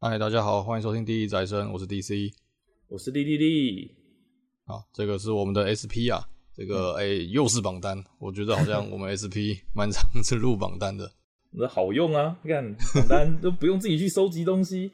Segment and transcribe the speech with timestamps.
[0.00, 2.32] 嗨，大家好，欢迎收听第一宅生，我是 DC，
[2.86, 3.90] 我是莉莉莉。
[4.64, 6.22] 好，这个是我们的 SP 啊，
[6.54, 11.10] 这个哎、又是榜单，我觉得好像我们 SP 蛮常是入榜单的。
[11.50, 14.92] 那好用啊，你看榜单都不用自己去收集东西。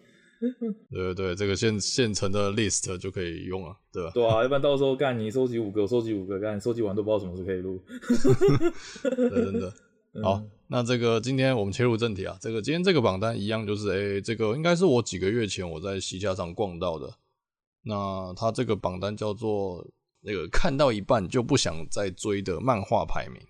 [0.90, 4.10] 对 对对，这个现现成的 list 就可以用了，对吧？
[4.14, 7.78] 对啊，要不然到时候干你收集五个，我收集五个，干收集完都不知道什么时候可以录。
[9.04, 9.70] 对，真的。
[10.22, 12.38] 好，那这个今天我们切入正题啊。
[12.40, 17.12] 这个今天这个榜单一样，就是诶、欸，这个应该是我几个月前我在西家上逛到的。
[17.82, 19.84] 那它这个榜单叫做
[20.20, 23.42] 那个看到一半就不想再追的漫画排名。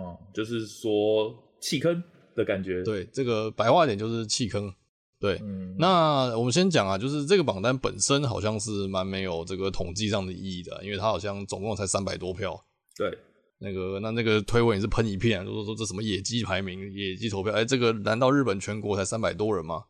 [0.00, 2.02] 哦，就是说弃坑
[2.36, 2.82] 的感觉。
[2.84, 4.72] 对，这个白话点就是弃坑。
[5.18, 12.64] 对，嗯、那我们先讲啊，就是这个榜单本身好像是蛮没有这个统计上的意义的，因为它好像总共才三百多票。
[12.96, 13.18] 对。
[13.58, 19.84] 那个，那那个推文也是喷一片，说说这什么野鸡排名、野鸡投票，哎，这个难道日本全国才三百多人吗？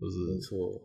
[0.00, 0.80] 就是没错。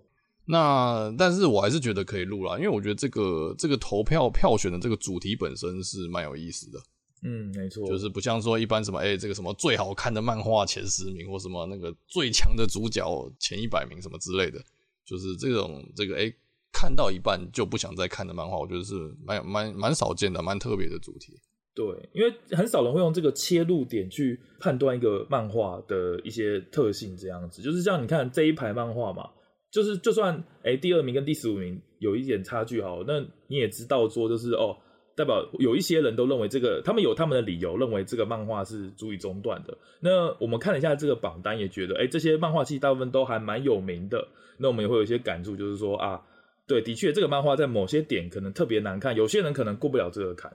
[0.45, 6.79] 那但是我还是觉得可以录啦，因为我觉得这个这个投票票选的这个主题本身是蛮有意思的。
[7.23, 7.85] 嗯，没错。
[7.85, 13.05] 就是不像说一般什么，哎，这个什么最好看的漫画前十名，或什么那个最强的主角
[13.37, 14.63] 前一百名什么之类的，
[15.05, 16.33] 就是这种这个哎
[16.71, 21.37] 看到一半就不想再看的漫画，我觉得是蛮蛮蛮少见的，蛮特别的主题。
[21.79, 29.29] 对，因为很少人会用这个切入点去判断一个漫画的一些特性，这样子就是像你看这一排漫画嘛，
[29.71, 34.75] 就是就算哎第二名跟第十五名有一点差距好，那你也知道说就是哦，
[35.15, 39.77] 代表有一些人都认为这个，他们有他们的理由认为这个漫画是足以中断的。
[40.01, 44.27] 那我们看了一下这个榜单，也觉得哎这些漫画其实大部分都还蛮有名的。
[44.57, 46.21] 那我们也会有一些感触，就是说啊，
[46.67, 50.53] 对，的确这个漫画在某些点可能特别难看，有些人可能过不了这个坎。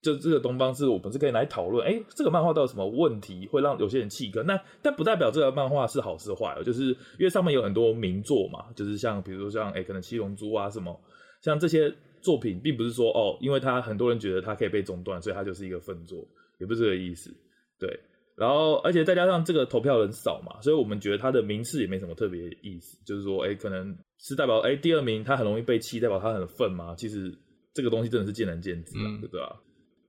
[0.00, 4.46] 就这个东方是我们是可以来讨论，哎、欸，这个漫画到底有什么问题会让有些人弃坑？
[4.46, 6.86] 那但不代表这个漫画是好是坏，就是
[7.18, 10.98] 因为上面有很多名作嘛，就是像比如说像哎、欸，可能七龙珠啊什么，
[11.42, 16.24] 像这些作品，并不是说哦，因为他很多人觉得它可以被中断，所以它就是一个分作，
[16.58, 17.34] 也不是这个意思。
[17.78, 17.88] 对，
[18.36, 26.94] 然后而且再加上这个投票人少嘛，所以我们觉得它的名次也没什么特别意思，就是说哎、欸，可能是代表哎、欸、第二名他很容易被弃，代表他很愤嘛？
[26.96, 27.36] 其实
[27.74, 29.60] 这个东西真的是见仁见智啊，嗯、对吧？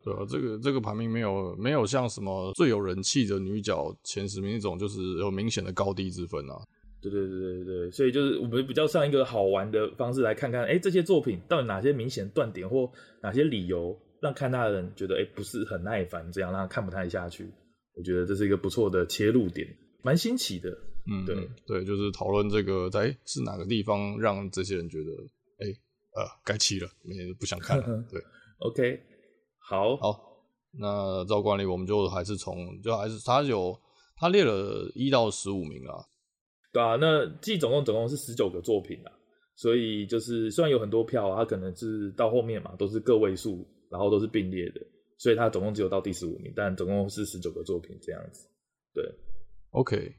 [0.03, 6.55] 对啊，这个这个排名没有没有像什么最有人气的女角前十名那种，就是有明显的高低之分啊。
[7.01, 17.49] 对对对对对，所以就是我们比较上一个好玩的方式来看看，哎，这些作品到底哪些明显断点或哪些理由让看他的人觉得哎不是很耐烦，这样让他看不太下去。
[17.95, 19.67] 我觉得这是一个不错的切入点，
[20.03, 20.69] 蛮新奇的。
[21.09, 25.11] 嗯，对对，就是讨论这个在是哪个地方让这些人觉得
[25.59, 25.67] 哎
[26.15, 27.83] 呃该弃了，没人不想看了。
[28.11, 28.21] 对
[28.59, 29.01] ，OK。
[29.69, 30.19] 好好，
[30.71, 33.79] 那照惯例，我们就还是从就还是他有
[34.15, 36.03] 他列了一到十五名啊，
[36.73, 39.13] 对啊，那季总共总共是十九个作品啊，
[39.55, 44.81] 所以就是虽然有很多票，啊他可能是到后面嘛都是个位数，然后都是并列的，
[45.19, 48.49] 所以他总共只有到第十五名，但总共是十九个作品这样子。
[48.91, 49.05] 对
[49.69, 50.15] ，OK，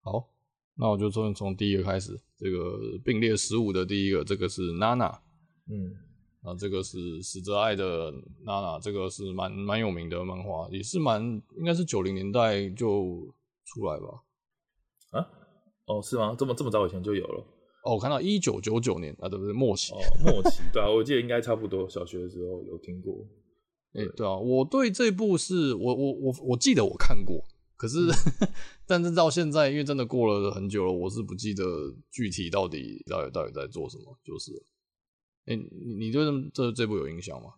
[0.00, 0.26] 好，
[0.74, 5.06] 那我就从从第一个开始，这个并列十五的第一个，这个是娜娜，
[5.68, 5.94] 嗯。
[6.42, 8.10] 啊，这个是死者爱的
[8.46, 11.22] 娜娜，这个是蛮蛮有名的漫画，也是蛮
[11.58, 13.30] 应该是九零年代就
[13.66, 14.22] 出来吧？
[15.10, 15.28] 啊？
[15.84, 16.34] 哦，是吗？
[16.38, 17.44] 这么这么早以前就有了？
[17.84, 19.52] 哦，我看到一九九九年啊，对不对？
[19.52, 23.14] 末期，哦，末期，对啊，我记得应该差不多，小学的时候有听过。
[23.92, 27.44] 哎、欸，对啊，我对这部是我我我我记得我看过，
[27.76, 27.98] 可是、
[28.40, 28.48] 嗯、
[28.86, 31.64] 但是到现在，因为真的过了很久了，我是不记得
[32.10, 34.52] 具体到底到底到底在做什么，就是。
[35.46, 35.56] 哎、欸，
[35.98, 37.50] 你对这这部有印象吗？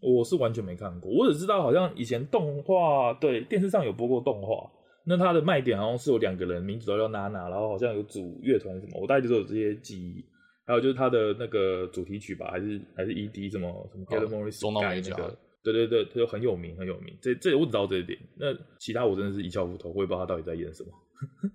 [0.00, 4.70] 我是完全没看过，我只知道好像以前动画对电视上有播过动画。
[5.08, 10.24] 那它的卖点好像是有两个人，名字都叫娜娜，然后好像有组乐团什么，我大概就是有这些记忆。
[10.66, 15.14] 还有就是它的那个主题曲吧，还是还是 ED 什么什么 Get 中岛美嘉，
[15.62, 17.16] 对对对，它就很有名很有名。
[17.22, 18.46] 这这我只知道这一点，那
[18.80, 20.90] 其他我真的是一窍不通，我也不知道他到底在演什么。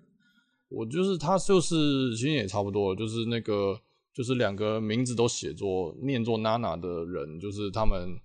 [0.71, 1.75] 我就是他就是
[2.16, 3.77] 其实也差不多，就是那个。
[4.13, 8.17] 就是两个名字都写作念作娜娜的人，就是他们，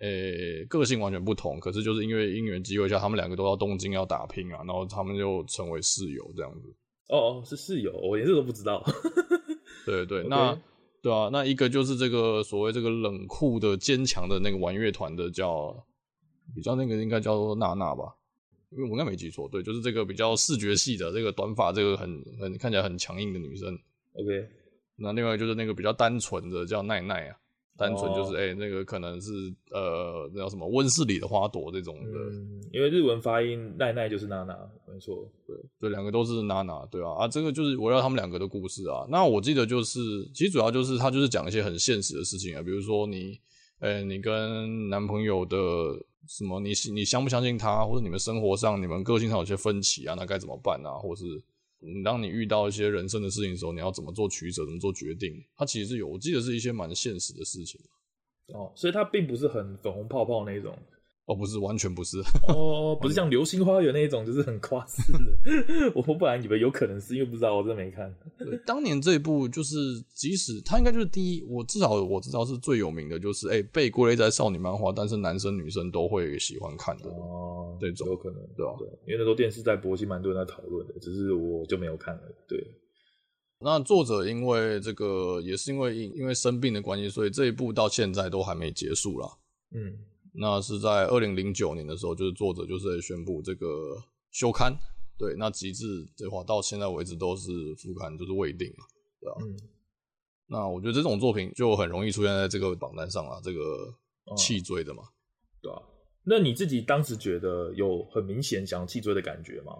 [0.00, 6.68] 诶、欸，个性完全不同，可是就是因为因缘机会下，他们两个都到东京要打拼啊，然后他们就成为室友这样子。
[7.08, 8.84] 哦哦，是室友，我连这都不知道。
[9.86, 10.58] 对对，那.
[11.00, 15.72] 对啊，那一个就是这个所谓这个冷酷的坚强的那个玩乐团的叫，
[16.56, 18.16] 比较那个应该叫做娜娜吧，
[18.70, 23.78] 因为我应该没记错，对，就是这个比较视觉系的这个短发，这个很很看起来很强硬的女生。
[24.14, 24.48] OK。
[24.98, 27.36] 那另外就是那个比较单纯的叫奈奈啊，
[27.76, 29.30] 单纯就是哎、哦欸，那个可能是
[29.70, 32.18] 呃，那叫什么温室里的花朵这种的。
[32.18, 34.58] 嗯，因为日文发音奈奈就是娜娜，
[34.92, 39.06] 没错，对，对，两个都是娜娜，对啊，啊，这个就是围绕他们两个的故事啊。
[39.08, 40.00] 那我记得就是，
[40.34, 43.38] 其实主要就是他就是讲一些很现实的事情啊，比如说你，
[43.78, 45.56] 呃、欸，你跟男朋友的
[46.26, 51.24] 什么，你你相不相信他，或者你们生活上、你们个性上有些分歧啊，那该怎么办啊，或是。
[51.80, 55.42] 你当你遇到一些人生的事情的时候，你要怎么做取舍，怎么做决定？
[55.56, 57.80] 它其实是有，我记得是一些蛮现实的事情。
[58.48, 60.76] 哦，所以它并不是很粉红泡泡那种。
[61.28, 62.16] 哦，不是，完全不是。
[62.48, 65.18] 哦，不是像《流星花园》那一种，就是很夸饰的。
[65.94, 68.10] 我本来以为有可能是，因为不知道，我真的没看。
[68.38, 69.76] 对，当年这一部就是，
[70.14, 77.10] 即使它应该就是第一，我至少我知道是最有名的，就是哎、欸，被归类在少女漫画，但是男生女生都会喜欢看的。
[77.10, 78.74] 哦，这种有可能，对吧？
[78.78, 82.22] 对，因为那时候电视在播，其实蛮多人在讨论的，只是我就没有看了。
[82.48, 82.58] 对。
[83.60, 89.28] 那作者因为这个，也是因为因为生病的关系，所以这一部到现在都还没结束啦。
[89.74, 89.92] 嗯。
[90.32, 93.96] 那是在二零零九年的时候，就是作者就是宣布这个
[94.30, 94.72] 休刊，
[95.18, 95.84] 对，那极致
[96.16, 98.84] 的话到现在为止都是副刊，就是未定嘛，
[99.20, 99.36] 对吧？
[99.42, 99.56] 嗯。
[100.46, 103.94] 那我觉得这种作品就很容易出现在这个榜单上了，这个
[104.36, 105.08] 弃追的嘛，哦，
[105.62, 105.82] 对啊？
[106.24, 109.72] 那你自己当时觉得有很明显想弃追的感觉吗？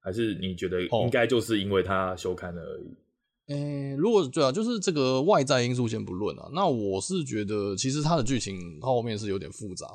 [0.00, 2.96] 还是你觉得应该就是因为他休刊了而已？
[3.48, 9.86] 诶、欸，如果对啊，就是这个外在因素先不论啊，那我是觉得其实它的剧情后面是有点复杂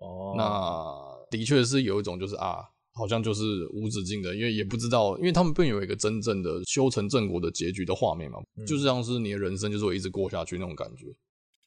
[0.00, 0.34] 哦。
[0.34, 11.06] 那的确是有一种就是啊，好像就是无止境的，因为也不知道，因为他们并有一个真正的修成正果的结局的画面嘛，嗯、就是像是你的人生就是会一直过下去那种感觉。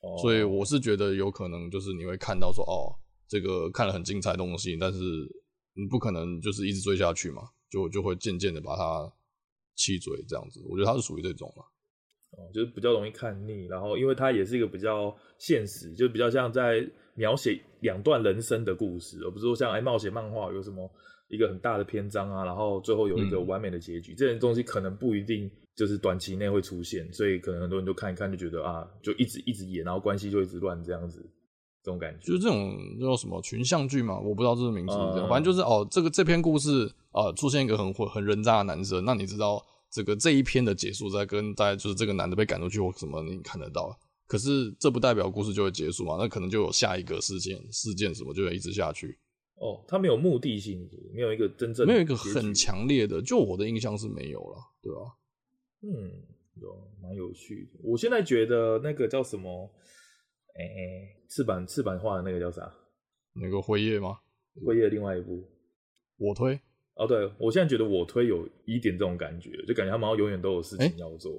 [0.02, 2.90] 哦，所以我是觉得有可能就是你会看到说哦，
[3.28, 4.98] 这个看了很精彩的东西，但是
[5.76, 9.14] 你不可能就是一直追下去嘛，就就会渐渐的把它。
[9.76, 11.64] 弃追这样子，我觉得他是属于这种嘛，
[12.32, 20.90] 哦，就是比较容易看腻，然后因为他也是一个比较现实，就比较像在描写两段人生的故事，而不是说像哎冒险漫画有什么
[21.28, 31.28] 一个很大的篇章啊，然后最后有一个完美的结局，嗯、这些东西可能不一定就是短期内会出现，所以可能很多人就看一看就觉得啊，就一直一直演，然后关系就一直乱这样子。
[31.84, 34.94] 这种感觉就是这种叫什么群像剧嘛，我不知道这个名字
[35.28, 43.94] 反正就是哦，这个这篇故事啊、呃，出现一个很很人渣的男生，那你知道这个这一篇的结束在跟大家就是这个男的被赶出去或什么，你看得到。
[44.26, 49.20] 可是这不代表故事就会结束嘛，那可能就有下一个事件事件什么就会一直下去。
[49.56, 55.00] 哦，他没有目的性，没有一个真正没有一个很强烈的，就我的印象是没有了，对吧？
[55.82, 56.10] 嗯，
[56.62, 57.80] 有蛮有趣的。
[57.84, 59.70] 我现在觉得那个叫什么？
[60.56, 62.72] 哎、欸，赤坂赤坂画的那个叫啥？
[63.34, 64.20] 那个辉夜吗？
[64.64, 65.44] 辉夜另外一部，
[66.18, 66.60] 我推。
[66.94, 71.32] 哦，对，我现在觉得我推有一点这种感觉，就感觉他们好像永远都有事情要做。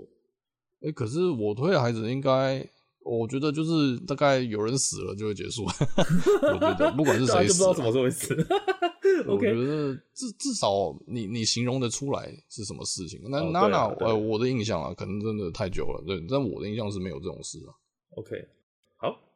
[0.80, 2.68] 哎、欸欸，可是我推的孩子应该，
[3.04, 5.62] 我觉得就是大概有人死了就会结束。
[6.42, 8.34] 我觉得不管是谁死，不知道什么时候会死。
[9.30, 13.20] 我觉得至至少你你形容得出来是什么事情。
[13.30, 17.70] 那娜娜，呃，我的印象啊，可能真的太久了，对，但我的印象是没有这种事啊。
[18.16, 18.44] OK。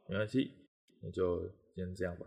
[0.08, 0.50] 没关系，
[1.02, 1.42] 那就
[1.76, 2.26] 先这样吧。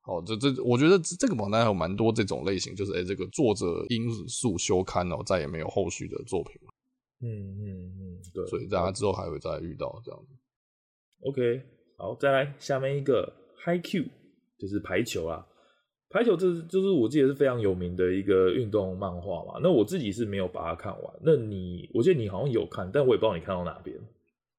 [0.00, 6.72] 好，这这我觉得这个榜单还有蛮多这种类型，就是哎、欸，这个作者因素休刊哦，再也没有后续的作品了。
[7.22, 10.28] 嗯嗯嗯，对，所以大家之后还会再遇到这样子。
[11.22, 11.62] OK，
[11.96, 13.32] 好，再来下面一个
[13.64, 14.06] Haikyuu，
[14.58, 15.44] 就是排球啊。
[16.08, 19.58] 排球这是就是我记得是非常有名的一个运动漫画嘛。
[19.60, 21.14] 那我自己是没有把它看完。
[21.20, 23.98] 那你，我记得你好像有看，但我也不知道你看到哪边。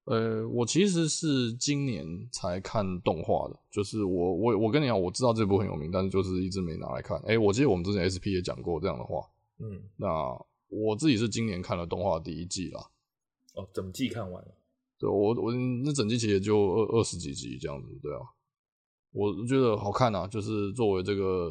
[0.09, 7.21] 呃，我其实是今年才看动画的，就是我我我跟你讲，我知道这部很有名，但是就是一直没拿来看。
[7.27, 9.21] 哎，我记得我们之前 SP 也讲过这样的话，
[9.59, 10.07] 嗯，那
[10.69, 12.79] 我自己是今年看了动画第一季啦。
[13.55, 14.55] 哦，整季看完了？
[14.97, 18.21] 对，我我那整季其实也就二二十几集这样子，对啊，
[19.11, 21.49] 我觉得好看啊，就是作为这个，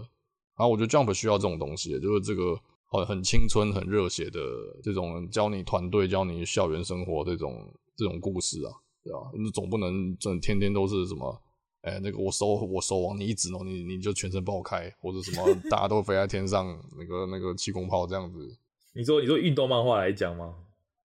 [0.57, 4.41] 然后我觉得 Jump 需要这种东西，就是这个很很青春、很热血的
[4.83, 7.71] 这种教你团队、教你校园生活这种。
[7.97, 8.71] 这种故事啊，
[9.03, 9.31] 对吧？
[9.35, 11.43] 你总不能整天天都是什么，
[11.83, 16.67] 哎、欸，那个我手我手往你一指哦，你你就全身爆开，或者什么 大家都飞在天上，
[16.99, 18.39] 那个那个气功炮这样子。
[18.95, 20.55] 你说你说运动漫画来讲吗？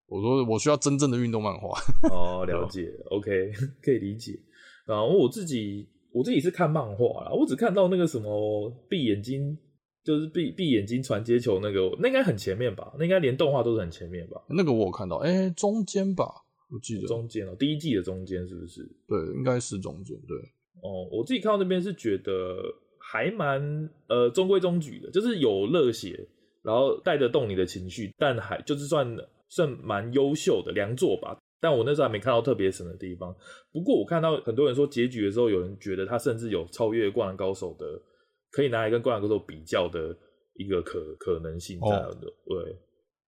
[0.07, 1.69] 我说我需要真正的运动漫画。
[2.09, 4.37] 哦， 了解，OK， 可以理解。
[4.85, 9.57] 然后，我自己我自己是看漫画啦，我只看到那个什么闭眼睛，
[10.03, 12.91] 就是闭闭眼睛传接球那个，那应该很前面吧？
[12.97, 14.41] 那应该连动画都是很前面吧？
[14.49, 16.29] 那个我有看到，哎、欸，中间吧。
[16.71, 18.81] 我记得中间哦、喔，第一季的中间是不是？
[19.07, 20.17] 对，应该是中间。
[20.27, 20.37] 对，
[20.81, 22.63] 哦，我自己看到那边是觉得
[22.97, 26.27] 还蛮呃中规中矩的，就是有热血，
[26.63, 29.17] 然后带得动你的情绪，但还就是算
[29.49, 31.37] 算蛮优秀的良作吧。
[31.59, 33.35] 但我那时候还没看到特别神的地方。
[33.71, 38.01] 不过我看到很多人说结局的时候，有人觉得他甚至有超越《灌篮高手》的，
[38.49, 40.17] 可以拿来跟《灌篮高手》比较的
[40.55, 42.07] 一个可可能性在的。
[42.07, 42.77] 哦、对，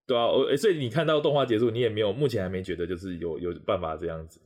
[0.06, 4.40] 对啊，我所以你看到动画结束，你也没有目前还没觉得就是有有办法这样子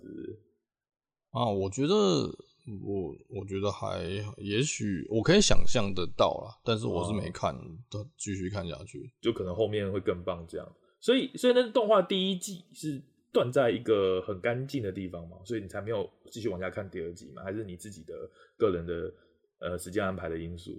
[1.31, 1.45] 啊？
[1.49, 4.01] 我觉得我我觉得还
[4.37, 7.55] 也许我可以想象得到啦，但是我是没看，
[7.89, 10.75] 都继续看下去，就可能后面会更棒这样。
[10.99, 13.03] 所以，所以那动画第一季是。
[13.29, 17.43] 断在一个很干净的地方嘛，所以你才没有继续往下看第二季嘛？
[17.43, 18.15] 还是你自己的
[18.57, 19.13] 个人的
[19.59, 20.71] 呃时间安排的因素？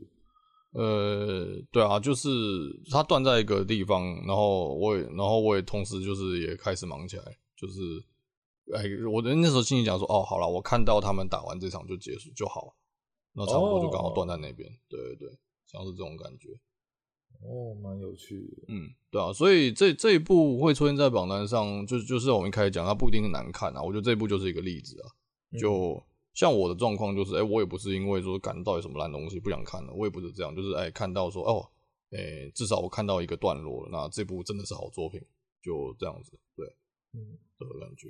[0.73, 2.29] 呃，对啊，就是
[2.91, 7.25] 它断在一个地方，然后我也，然后我也同时就是也开始忙起来，
[7.57, 7.81] 就是
[8.75, 12.75] 哎，我的那时候心里讲说，哦，好了，我看到他们打完这场就结束就好，
[13.33, 16.51] 那差不多就刚好断在那边，哦、对对对，像是这种感觉。
[17.41, 18.65] 哦，蛮有趣的。
[18.69, 23.83] 嗯，对啊，所以这这一部会出现在榜单上，就就是我们一开始讲，它不一定是难看啊。
[23.83, 25.09] 我觉得这一部就是一个例子啊。
[25.59, 26.03] 就
[26.39, 31.67] 像我的状况，就是哎、欸，我也不是因为说感到有什么烂东西不想看了，我也不是这样，就是哎、欸、看到说哦，
[32.13, 35.21] 哎、欸，至少我看到一个段落了，那这部真的是好作品，
[35.61, 36.65] 就这样子，对，
[37.13, 38.09] 嗯，这个感觉。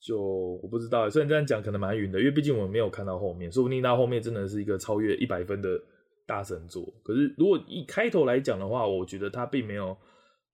[0.00, 0.20] 就
[0.62, 5.80] 我不知道，虽然这样讲可能蛮晕的，因为毕竟我们没有看到后面，说不定到后面真的是一个超越一百分的。
[6.28, 9.96] 大神作，可是如果一开头来讲的话，我觉得它并没有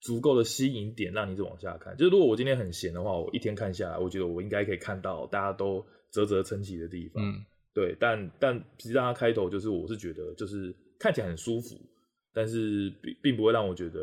[0.01, 1.97] 足够的吸引点让你一直往下看。
[1.97, 5.85] 就是如果我今天很闲的话，我一天看下来，我觉得我应该可以看到大家都
[6.15, 7.23] 啧啧称奇的地方。
[7.23, 7.45] 嗯，
[7.75, 11.77] 对，但但其实它开头就是我是觉得就是看起来很舒服，
[12.33, 14.01] 但是并并不会让我觉得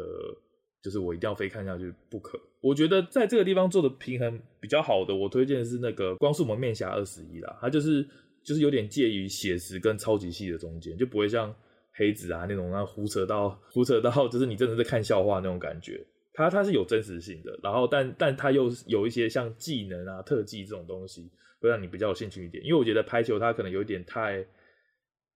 [0.84, 2.39] 就是我一定要非看下去不可。
[2.60, 8.06] 我觉得在这个地方做的平衡比较好的，我推荐是那个光速蒙面侠二十一啦，它就是。
[8.44, 11.56] 就是有点介于写实跟超级系的中间，就不会像
[11.94, 16.03] 黑子啊那种那胡扯到胡扯到，就是你真的在看笑话那种感觉。
[16.34, 21.30] 它它是有真实性的，然后但但它又有一些像技能啊、特技这种东西，
[21.62, 22.62] 会让你比较有兴趣一点。
[22.65, 24.46] 因为我觉得排球它可能有点太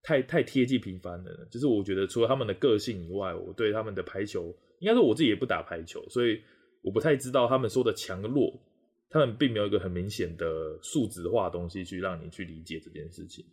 [0.03, 1.47] 太太贴近平凡了。
[1.49, 6.41] 就是我觉得除了他们的个性以外，我对他们的排球，应该说我自己也不打排球，所以
[6.81, 8.59] 我不太知道他们说的强弱。
[9.07, 13.45] 他们并没有一个很明显的数值化的东西去让你去理解这件事情，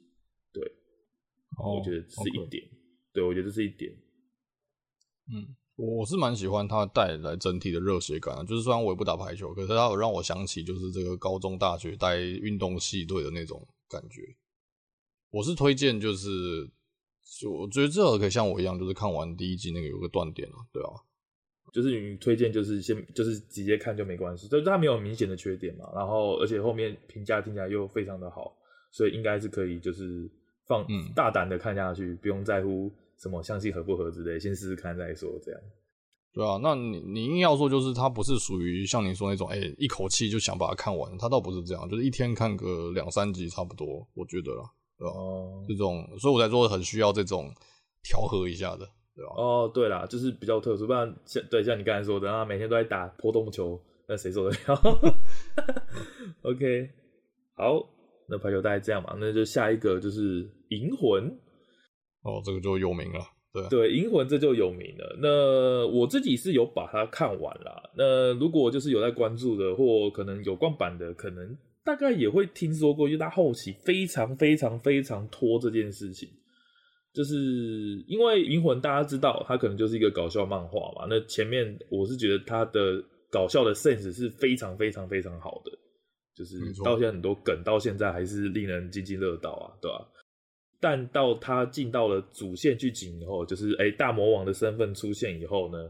[0.52, 0.64] 对
[1.58, 2.64] ，oh, 我觉得是一点.
[3.12, 3.92] 对，我觉得这是一点。
[5.28, 14.22] 嗯，我是蛮喜欢它带来整体的热血感啊，就是虽然我也不打排球，可是它有让我想起就是这个高中、大学带运动系队的那种感觉。
[15.30, 16.70] 我是推荐，就是
[17.40, 20.90] 就我觉得最好可以像我一样，就是看完第一季那个有个断点啊，对啊。
[21.72, 25.90] 就是你推荐，就是先就是直接看就没关系，就是它没有明显的缺点嘛。
[25.94, 28.54] 然后而且后面评价听起来又非常的好，
[28.90, 30.30] 所以应该是可以就是
[30.66, 35.60] 放大胆的看下去，嗯，不用在乎什么相信合不合之类，先试试看再说这样。
[36.34, 44.64] 对啊，那你你硬要说就是它不是属于像你说那种哎、欸、一口气就想把它看完，它倒不是这样，就是一天看个两三集差不多，我觉得啦，
[44.98, 45.12] 对吧？
[45.14, 47.52] 哦，这种，所以我才说很需要这种
[48.02, 48.78] 调和一下的。
[49.14, 55.14] 对啊、哦，对啦，就是比较特殊，不然像对像你刚才说的，然后每天都在打波动球，那谁受得了？
[56.42, 56.90] OK，
[57.54, 57.86] 好，
[58.26, 61.30] 那排球大概这样嘛，那就下一个就是银魂。
[62.22, 63.20] 哦，这个就有名了，
[63.52, 65.18] 对对，银魂这就有名了。
[65.20, 67.90] 那我自己是有把它看完了。
[67.96, 76.28] 那如果就是有在关注的，或可能有逛版的，可能大概也会听说过，因为它后期非常非常非常拖这件事情。
[77.12, 77.34] 就是
[78.06, 81.06] 因为《银魂》，大家知道它可能就是一个搞笑漫画嘛。
[81.10, 85.70] 那前面我是觉得它的搞笑的 sense 是非常非常非常好的，
[86.34, 90.08] 就是到现在很多梗到现在还是令人津津乐道啊，对吧、啊？
[90.82, 95.88] 但到他进到了主线剧情以后，就是哎、大魔王的身份出现以后呢，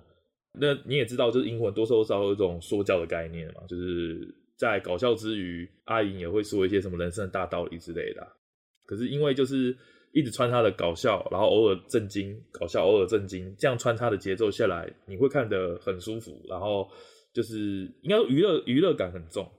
[0.53, 4.21] 那你也知道，就是《英魂》多多少少有一种说教的概念嘛，就是
[4.59, 8.25] 在搞笑之余，阿银也会说一些什么人生的大道理之类的、
[8.87, 9.75] 可是因为就是。
[10.15, 16.39] 一直穿插的搞笑，然后偶尔震惊，搞笑偶尔震惊，这样穿插的节奏下来，你会看得很舒服。
[16.47, 16.87] 然后
[17.33, 19.51] 就是应该娱乐娱乐感很重，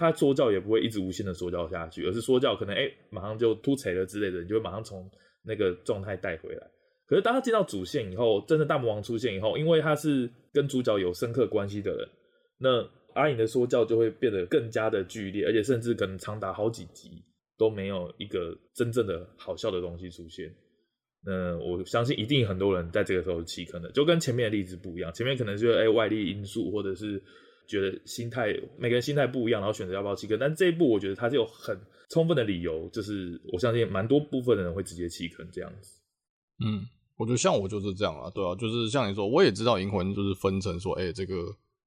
[0.00, 5.08] 他说教也不会一直无限的说教下去，而是说教可能哎、欸、马上就突锤了之类的，你就会马上从
[5.44, 6.66] 那个状态带回来。
[7.06, 12.08] 可是当他进到主线以后，真的大魔王出现以后，因为他是跟主角有深刻关系的人，
[12.58, 17.22] 那阿影的说教就会变得更加的剧烈，而且甚至可能长达好几集。
[17.58, 20.50] 都没有一个真正的好笑的东西出现，
[21.22, 25.12] 那我相信一定很多人在这个时候弃坑的，就跟前面的例子不一样。
[25.12, 27.22] 前面可能就是哎、欸、外力因素，或者是
[27.70, 30.36] 觉得心态每个人心态不一样，然后选择要不要弃坑。
[30.38, 36.00] 但这一步我觉得它是有很充分的理由，就是我相信蛮多部分的人会直接弃坑这样子。
[36.64, 36.84] 嗯，
[37.16, 41.34] 我觉得像我就是这样啊，对啊，就是像你说，我也知道银魂就是分成说，哎、欸，这个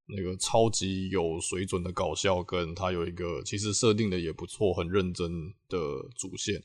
[0.07, 5.77] 那个超级有水准的搞笑，跟他有一个其实设定的也不错、很认真的
[6.15, 6.63] 主线。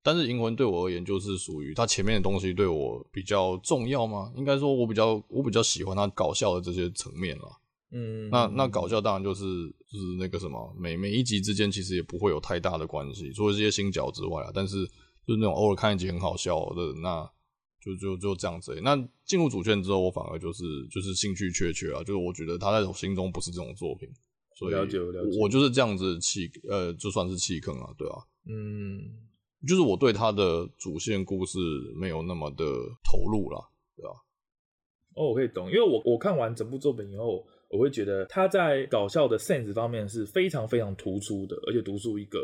[0.00, 4.32] 但是《银魂》对我而言，就是属于它前面的东西对我比较重要吗？
[4.36, 7.44] 应该说，我比较我比较喜欢它搞笑的这些层面了。
[7.90, 9.44] 嗯，那那搞笑当然就是
[9.90, 14.50] 就是那个什么，每每一集之间其实也不会有太大的关系，除了这些新角之外啊。
[14.52, 14.84] 但是
[15.26, 17.26] 就是那种偶尔看一集很好笑的，那
[17.80, 18.80] 就就就这样子、欸。
[18.82, 24.06] 那进入主线之后，我反而就是就是兴趣缺缺啊，就是我觉得他在我心中不是这种作品，
[24.54, 28.16] 所以了解了解，我就是这样子弃呃，就算是弃坑啊，对啊，
[28.50, 29.00] 嗯，
[29.66, 31.58] 就是我对他的主线故事
[31.96, 32.66] 没有那么的
[33.02, 33.58] 投入了，
[33.96, 34.20] 对吧、啊？
[35.14, 37.46] 哦，我可以懂，因为我我看完整部作品以后。
[37.68, 42.38] 我会觉得他在搞笑的 sense 方面是非常非常突出的，而且独树一格。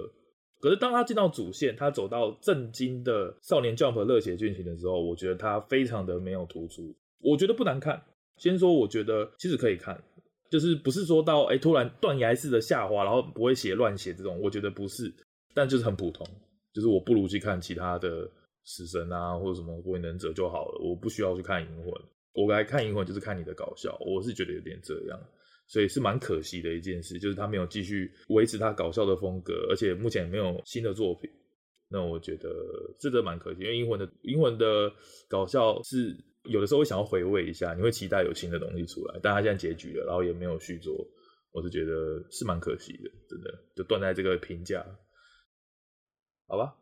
[0.61, 6.95] 可是当他进到主线，他走到正经的少年 Jump 热血剧情的时候，我觉得他非常的没有突出。
[7.21, 8.03] 我觉得不难看，
[8.39, 10.03] 先说我觉得其实可以看，
[10.51, 15.13] 就是不是说到哎、突然断崖式的下滑，然后不会写乱写这种，我觉得不是，
[15.55, 16.27] 但就是很普通。
[16.73, 18.29] 就是我不如去看其他的
[18.65, 21.93] 死神啊，或者什么火影忍者就好了，我不需要去看银魂。
[22.35, 25.19] 我来看英魂就是看你的搞笑，我是觉得有点这样，
[25.69, 31.31] 所以是蛮可惜的一件事，就是他没有继续维持他搞笑的风格，而且目前没有新的作品，
[31.89, 32.51] 那我觉得
[32.99, 34.93] 这个蛮可惜，因为英魂的英魂的
[35.29, 36.13] 搞笑是
[36.43, 40.93] 有的时候会想要回味一下，你会期待有新的东西出来，但他现在结局了，然后也没有续作，
[41.53, 44.85] 我是觉得是蛮可惜的，真的就断在这个评价，
[46.49, 46.77] 好吧，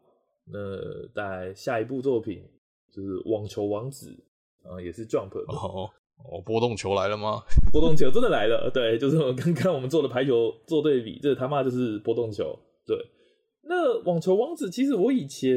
[0.47, 2.43] 那在下一部作品
[2.91, 4.17] 就是网球王子。
[4.65, 5.91] 啊，也是 Jump 哦
[6.25, 7.43] 哦，波动球来了吗？
[7.73, 12.57] 波动球真的来了，对，就是我刚刚我们做的排球做对比，这他妈就是波动球。
[12.87, 12.97] 对，
[13.63, 15.57] 那网球王子其实我以前，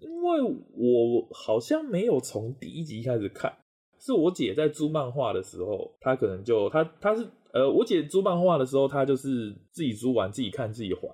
[0.00, 3.52] 因为我好像没有从第一集开始看，
[4.00, 11.08] 是我姐在租漫画的时候，她可能就她她是呃，我姐租漫画的时候，她就是自己租完自己看自己还，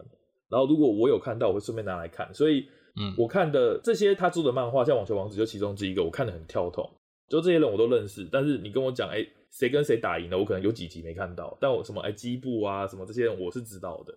[0.48, 2.64] 然后如果我有看到，我会顺便拿来看，所以
[2.98, 6.88] 嗯，我看的这些她租的漫画，像网球王子就其中之一个，我看的很跳痛。
[7.28, 11.56] 就这些人我都认识，但是你跟我讲，哎，谁跟谁打赢了，我可能有几集没看到。
[11.60, 14.16] 但我什么哎，基部啊，什么这些人我是知道的，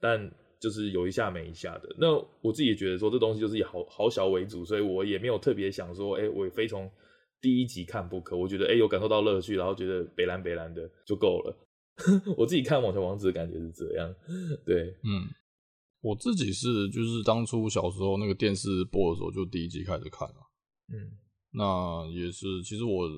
[0.00, 1.92] 但就是有一下没一下的。
[1.98, 6.88] 那我自己也觉得说，这东西就是以好好小为主，所以我也没有特别想说，哎，我也非从
[7.40, 8.36] 第一集看不可。
[8.36, 11.56] 我觉得，哎，有感受到乐趣，然后觉得北蓝北蓝的就够了。
[12.38, 14.14] 我自己看《网球王子》的感觉是这样。
[14.64, 15.26] 对，嗯，
[16.00, 20.34] 我自己是就是当初小时候那个电视播的时候，就第一集开始看了。
[20.92, 21.18] 嗯。
[21.52, 23.08] 那也是，其实我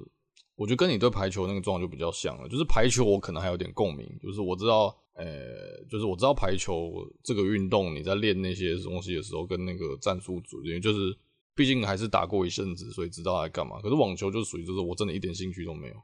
[0.57, 6.93] 我觉得跟你对排球那个状况就比较像了，就是排球我可能还有点共鸣，就是我知道，呃、欸，就是我知道排球
[7.23, 11.17] 这个运动，你在练那些东西的时候，跟那个战术组，因为就是
[11.55, 13.81] 毕竟还是打过一阵子，所以知道在干嘛。
[13.81, 15.95] 可是网球就属于就是我真的一点兴趣都没有，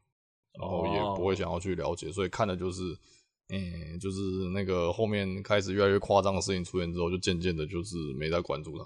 [0.61, 2.97] 然后也不会想要去了解，所以看的就是，
[3.49, 4.21] 嗯、欸，就是
[4.55, 8.85] 那个后面开始越来越夸张的事情出现之后，就渐渐的就是没再关注它，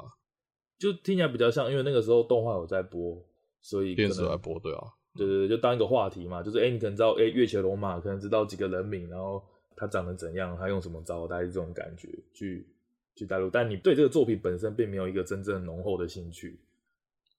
[0.79, 3.23] 就听起来比较像，因为那个时候动画有在播。
[3.65, 4.83] 所以电视来播，对啊，
[5.17, 9.43] 对对对，就当一个话题嘛，就是哎、欸，你可能知道哎，月球龙马可能知道几个人名，然后
[9.75, 12.69] 他长得怎样，他用什么招，大概是这种感觉去
[13.17, 16.61] 去带入，但你对这个作品本身并没有一个真正浓厚的兴趣，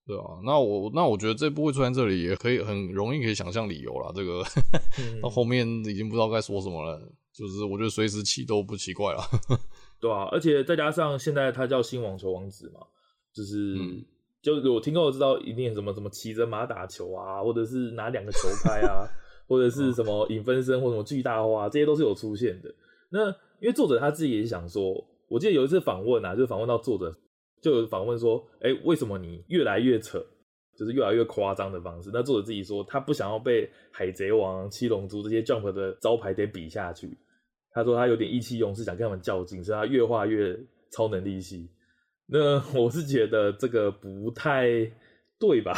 [0.08, 4.44] 对啊，那我那我觉得这部会出现这里也可以很容易可以想象理由啦，这个
[5.22, 7.00] 到后面已经不知道该说什么了，
[7.32, 9.22] 就是我觉得随时起都不奇怪了，
[10.02, 12.80] 对啊，而且再加上现在他叫新网球王子嘛，
[13.32, 13.78] 就是。
[14.54, 19.08] 嗯就我听过，我知道一定什么什么骑着马打球啊，或者是拿两个球拍啊，
[19.48, 22.74] 或者是什么影分身或什么巨大化，这些都是有出现的。
[23.10, 23.28] 那
[23.60, 27.12] 因为作者他自己也想说，我记得有一次访问啊，就访问到作者，
[27.62, 30.24] 就有访问说，哎、欸，为什么你越来越扯，
[30.78, 32.12] 就是越来越夸张的方式？
[32.14, 37.18] 那作者自己说，他不想要被海贼王、七龙珠这些 Jump 的招牌给比下去。
[37.72, 40.56] 他说他有点意气用事，想跟他们较劲，所以他越画越
[40.92, 41.68] 超能力系。
[42.28, 44.68] 那 我是觉得这个不太
[45.38, 45.74] 对吧？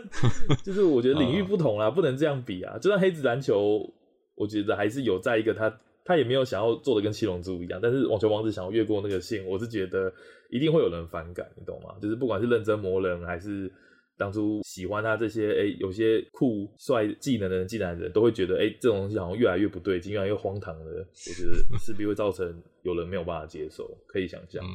[0.64, 2.76] 就是我觉得领域不同啦，不能这样比啊。
[2.78, 3.90] 就算黑子篮球，
[4.34, 10.12] 我觉得还是有在一个他他也没有想要做的跟七龙珠一样，但是网球王子想要越过那个线，我是觉得
[10.50, 11.94] 一定会有人反感，你懂吗？
[12.02, 13.70] 就是不管是认真磨人，还是
[14.16, 24.62] 当初喜欢他这些哎、欸、有些酷帅技能的人进来的人，都会觉得哎、欸、这种东西好像越来越不对劲，越来越荒唐了，我觉得势必会造成有人没有办法接受，可以想象。
[24.64, 24.68] 嗯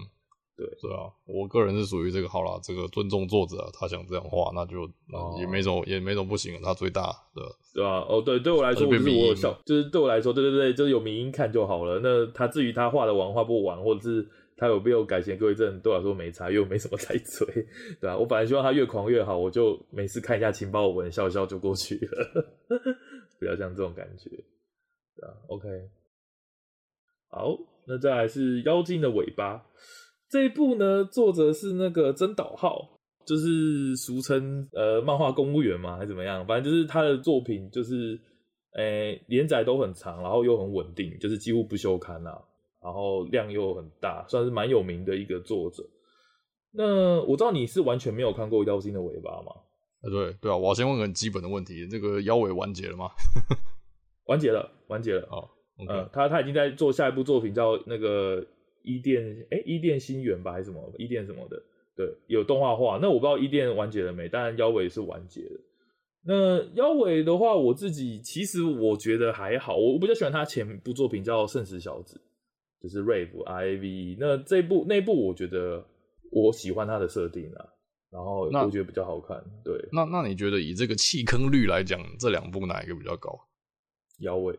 [0.56, 8.06] 对对啊，我个人是属于这个好啦，这个尊重作者啊，他想这样画，那就那也没什么、哦、也没什么不行，他最大对对吧、啊？
[8.08, 12.00] 哦，对，对我来说，我就是我有笑，就是对我来说，对对对，就是有迷音看就好了。
[12.04, 17.48] 那他至于他画的完画不完，或者是他有没有改弦归正，对我来说没差，又没什么 在追，
[18.00, 18.18] 对吧、啊？
[18.18, 22.46] 我本来希望他越狂越好，我就每次看一下情报文，笑一笑就过去了，
[23.40, 24.30] 不要像这种感觉。
[25.16, 25.68] 对啊，OK。
[27.30, 29.56] 好，那再来是《妖精的尾巴》
[30.34, 32.90] 这一部呢，作者是那个真岛浩，
[33.24, 36.44] 就是俗称呃漫画公务员嘛，还是怎么样？
[36.48, 38.20] 反正就是他的作品就是，
[38.74, 42.42] 诶、欸、连载都很长，然后又很稳定，就是几乎不休刊啊，
[42.82, 45.84] 然后量又很大，算是蛮有名的一个作者。
[46.72, 49.52] 那我知道你是完全没有看过《妖精的尾巴》吗？
[50.02, 53.12] 啊，对对啊，我要先问个很基本的问题，这个妖尾完结了吗？
[54.26, 55.28] 完结了，完结了。
[55.30, 55.52] 好。
[55.76, 55.90] Okay.
[55.90, 58.44] 呃，他他已经在做下一部作品，叫那个
[58.84, 61.62] 伊甸，哎、欸，伊甸新缘吧，还是什么伊甸什么的？
[61.96, 63.00] 对，有动画化。
[63.02, 65.60] 那我不知道伊甸完结了没，当然妖尾是完结的。
[66.26, 72.20] 那妖尾的话，我自己其实我觉得还好，我比较喜欢他前部作品叫《圣石小子》，
[72.84, 74.18] 就是 Rave I V E。
[74.20, 75.86] 那这部那部我觉得
[76.32, 77.66] 我喜欢他的设定啊，
[78.10, 79.44] 然后我觉得比较好看。
[79.64, 83.40] 对，那那你觉得以这个弃坑率来讲，这两部哪一个比较高？
[84.20, 84.58] 妖尾。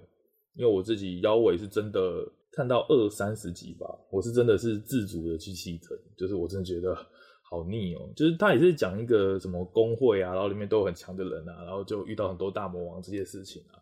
[0.56, 6.94] 因为我自己妖尾是真的看到二三十集吧，我是真的是自主的去弃坑，就是我真的觉得
[7.42, 8.08] 好腻哦。
[8.14, 13.74] 就是他也是讲一个什么工会啊，然后里面都有很强的人啊，然后就遇到很多大魔王这些事情啊，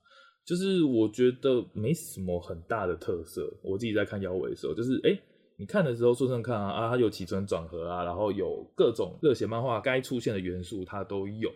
[0.46, 3.46] 就是我觉得没什么很大的特色。
[3.62, 5.20] 我自己在看腰尾的时候，就是哎、
[5.58, 11.50] 你看的时候顺顺看啊，啊，它有起承转合啊，然后有各种热血漫画该出现的元素它都有，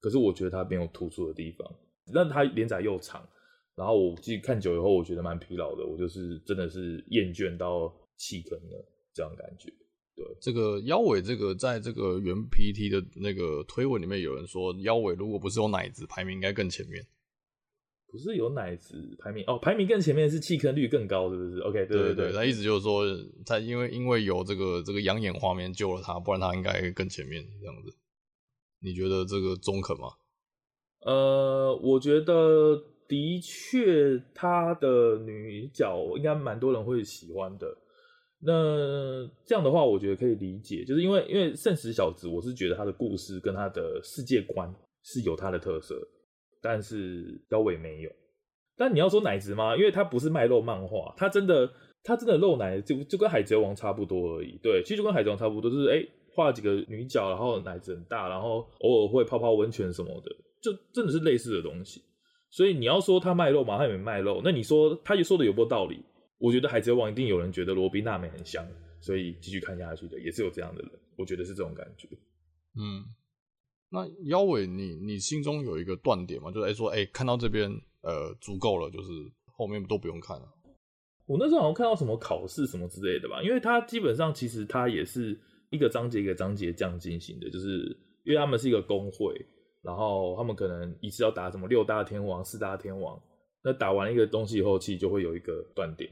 [0.00, 1.68] 可是我觉得它没有突出的地方，
[2.14, 3.26] 但它连载又长。
[3.76, 9.68] 然后我自己看久以后，我觉得蛮疲劳的，我就是真的是厌倦到弃坑了这样感觉。
[10.14, 17.04] 对，这个腰尾，这个在这个原 PT 的那个推文里面有人说，腰尾如果不是有奶子，排名应该更前面。
[18.06, 23.04] 不是有奶子排名哦，排名更前面是弃坑率更高，是不是？OK，对对对，他意思就是说，
[23.44, 27.92] 他因为因为有这个这个养眼画面救了他，不然他应该更前面这样子。
[28.78, 30.10] 你觉得这个中肯吗？
[31.00, 32.80] 呃，我觉得。
[33.08, 37.66] 的确，他的女角应该蛮多人会喜欢的。
[38.46, 44.70] 那这样的话，我觉得可以理解，就是因为因为圣石小子，我是觉得他的故事跟他的世界观
[45.02, 45.96] 是有他的特色，
[46.60, 48.10] 但是妖尾没有。
[48.76, 49.76] 但你要说奶子吗？
[49.76, 51.70] 因为他不是卖肉漫画，他真的
[52.02, 54.58] 他真的露奶，就就跟海贼王差不多而已。
[54.62, 62.02] 对，其实就跟海贼王差不多，就是哎画几个女角，然后奶子很大，然后偶尔会泡泡温泉什么的，就真的是类似的东西。
[62.54, 64.40] 所以你要说他卖肉嘛，他也没卖肉。
[64.44, 66.00] 那你说他也说的有没有道理？
[66.38, 68.64] 我觉得海贼王一定有人觉得罗宾娜美很香，
[69.00, 70.92] 所以继续看下去的也是有这样的人。
[71.16, 72.06] 我觉得是这种感觉。
[72.76, 73.02] 嗯，
[73.90, 76.52] 那妖尾，你你心中有一个断点吗？
[76.52, 77.68] 就是哎、欸、说哎、欸，看到这边
[78.02, 79.10] 呃足够了，就是
[79.46, 80.46] 后面都不用看了。
[81.26, 85.36] 我那时候好像看到什么考试什么之类的吧，因为他基本上其实他也是
[85.70, 89.34] 一个章节一个章节这样进行的，就是因为他们是一个工会。
[89.84, 93.20] 然后他们可能一次要打什么六大天王、四大天王，
[93.62, 96.10] 那打完一个东西以后，其实就会有一个断点。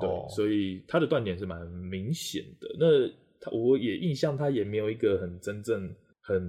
[0.00, 2.68] 对，哦、所以他的断点是蛮明显的。
[2.78, 3.08] 那
[3.40, 5.88] 他我也印象，他也没有一个很真正
[6.20, 6.42] 很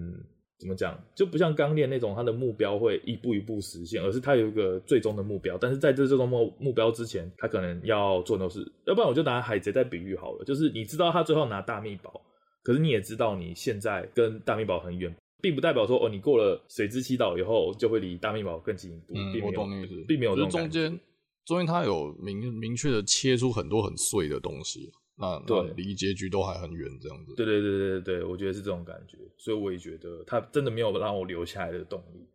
[0.60, 5.58] 怎么讲，就不像钢炼那种，他的目标会一步一步实现，而是他有一个最终的目标。
[5.58, 12.20] 但是在这最终目目标之前，他可能要做的是，要不然我就拿海贼在比喻好了，就是你知道他最后拿大秘宝，
[12.64, 15.16] 可是你也知道你现在跟大秘宝很远。
[15.42, 19.14] 并不代表说哦，你过了水之七岛以后就会离大秘宝更进一步。
[19.14, 20.36] 嗯，并没意思，并没有。
[20.36, 21.00] 就是中间，
[21.46, 27.36] 中间它有明明确的切出很多很碎的东西，那对离结局都还很远，这样子。
[27.36, 32.28] 对对对对对，我觉得是这种感觉，所以我也觉得他真的没有让我留下来的动力。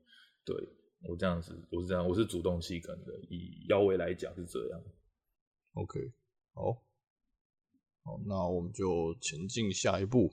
[0.45, 0.57] 对，
[1.09, 3.13] 我这样子，我是这样，我是主动弃坑的。
[3.29, 4.81] 以腰围来讲是这样。
[5.75, 6.01] OK，
[6.55, 6.73] 好，
[8.05, 10.33] 好，那我们就前进下一步。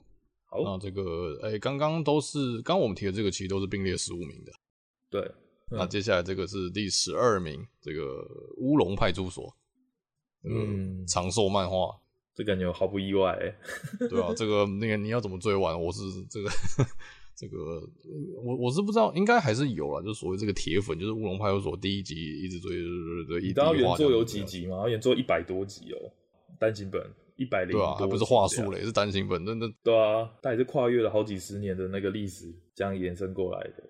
[0.50, 4.52] 好，那这个哎，刚刚都是刚刚我们提的这个，其实都是并列十五名的。
[5.10, 5.20] 对，
[5.70, 9.54] 嗯、那接下来这个是第十二名，这个乌龙派出所，
[10.44, 11.94] 嗯，长寿漫画，
[12.34, 13.36] 这感觉毫不意外。
[14.08, 15.78] 对啊，这个那个你要怎么追完？
[15.78, 16.50] 我是这个
[17.36, 17.82] 这个
[18.42, 23.46] 我我是不知道，应该还是有啦，就是所谓这个铁粉，就是乌龙派出所第一集一直追追追追，一直。
[23.48, 24.88] 你知道原作有几集吗？
[24.88, 26.10] 原作一百多集哦，
[26.58, 27.02] 单行本。
[27.38, 29.66] 一百零对啊，还不是话术嘞，是单行本，那那。
[29.82, 33.84] 对啊，它也是跨越了好几十年的那个历史，这样延伸过来的。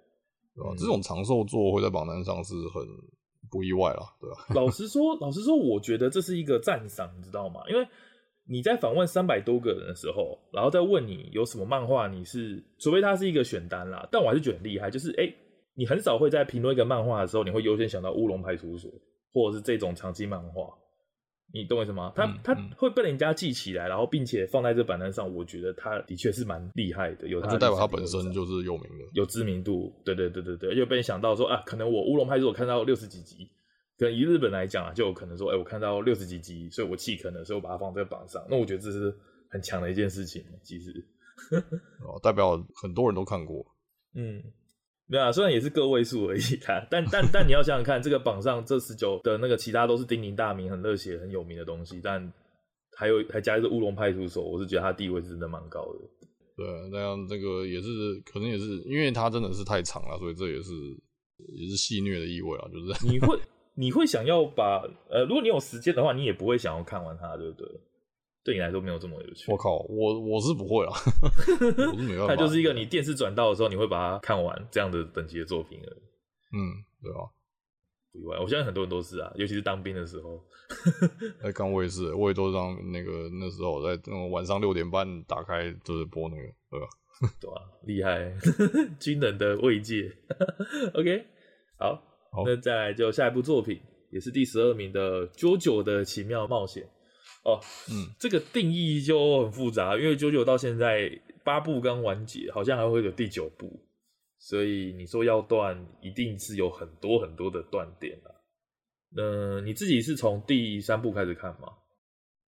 [0.54, 2.86] 对啊，嗯、这种长寿作会在榜单上是很
[3.50, 4.52] 不意外啦，对吧、啊？
[4.54, 7.62] 老实说，老实说，我觉得这是一个赞赏，你知道吗？
[7.70, 7.88] 因为
[8.46, 15.34] 你在访问三百多个人的时候，然后再问你有什么漫画，你是除非它是一个选单啦，但我还是觉得很厉害，就是哎、欸，
[15.74, 18.90] 你很少会在评论一个漫画的时候，你会优先想到乌龙派出所，
[19.32, 20.68] 或者是这种长期漫画。
[21.52, 22.12] 你懂我意思吗？
[22.14, 27.26] 他、嗯、他会被人家记起来，然后并且放在这榜单上，我觉得他的确是蛮厉害的。
[27.26, 29.90] 有他就代表他本身就是有名的，有知名度。
[30.04, 33.48] 对对对对对，又被人想到说啊，可能我乌龙派出所看到六十几集，
[33.98, 38.44] 可能以日本来讲啊，就有可能说，哎、欸，我看到六十几集，所以我弃坑了，所以我把它放在榜上。
[38.50, 39.16] 那我觉得这是
[39.48, 40.92] 很强的一件事情，其实，
[42.04, 43.64] 哦，代表很多人都看过。
[44.14, 44.42] 嗯，
[45.08, 52.32] 没有啊，虽然也是个位数而已啊，但但但你要想想看，这个榜上这十九的那个其他都是鼎鼎大名、很热血、很有名的东西，但
[52.96, 55.98] 还有还加一个乌龙派出所，我是觉得他地位是真的蛮高的。
[56.56, 57.88] 对，那样这个也是
[58.24, 60.72] 可能也是因为它真的是太长了，所以这也是
[61.56, 63.38] 也是戏虐的意味啊，就是你会。
[63.80, 67.68] 你会想要把呃，如果你有时间的话，你也不会想要看完它，对不对？
[68.48, 69.52] 对你来说没有这么有趣。
[69.52, 70.92] 我靠，我我是不会啊，
[71.92, 72.34] 我是没办法。
[72.34, 76.00] 它就是一个你电视转到的时候，你会把它看完这样的等级的作品而已。
[76.56, 76.56] 嗯，
[77.02, 77.28] 对啊，
[78.10, 78.38] 不意外。
[78.38, 80.42] 我相信很多人都是啊，尤其是当兵的时候。
[81.42, 86.86] 在看我也是，我也都让那个那时候在那种晚上六点半打开就是播那个，对吧？
[87.38, 88.32] 对啊，厉害，
[88.98, 90.10] 军人的慰藉。
[90.94, 91.26] OK，
[91.78, 92.02] 好。
[92.30, 93.78] 好，那再来就下一部作品，
[94.10, 96.82] 也是第十二名的《JoJo 的奇妙冒险》
[97.44, 97.60] 哦。
[97.90, 101.10] 嗯，这个定义就很复杂，因为 JoJo 到现在
[101.44, 103.80] 八部刚完结，好像还会有第九部，
[104.38, 108.30] 所以你说要断，一定是有很多很多的断点啊。
[109.16, 111.68] 嗯，你自己是从第三部开始看吗？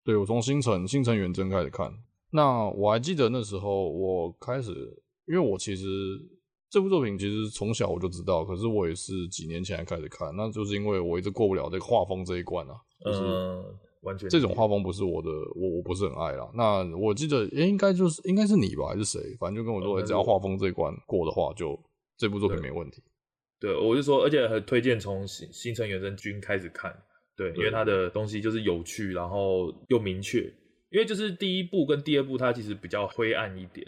[0.05, 1.93] 对，我从星辰星辰远征开始看。
[2.31, 4.71] 那我还记得那时候我开始，
[5.27, 5.85] 因为我其实。
[6.71, 13.21] 这部作品其实从小我就知道，可是我也是几年前才开始看，那就是因为我一直过不了这个画风这一关啊，就是
[14.03, 16.51] 完全这种画风不是我的，我我不是很爱啦。
[16.55, 19.21] 那我记得，诶，应该就是应该是你吧，还是谁？
[19.39, 21.79] 反正就跟我说，只要画风这一关过的话，就
[22.17, 23.03] 这部作品没问题。
[23.61, 26.97] 对，我就说，而且很推荐从星星辰远征军开始看，
[27.37, 30.43] 对，因为他的东西就是有趣，然后又明确，
[30.91, 33.87] 因为就是第一部跟第二部它其实比较灰暗一点。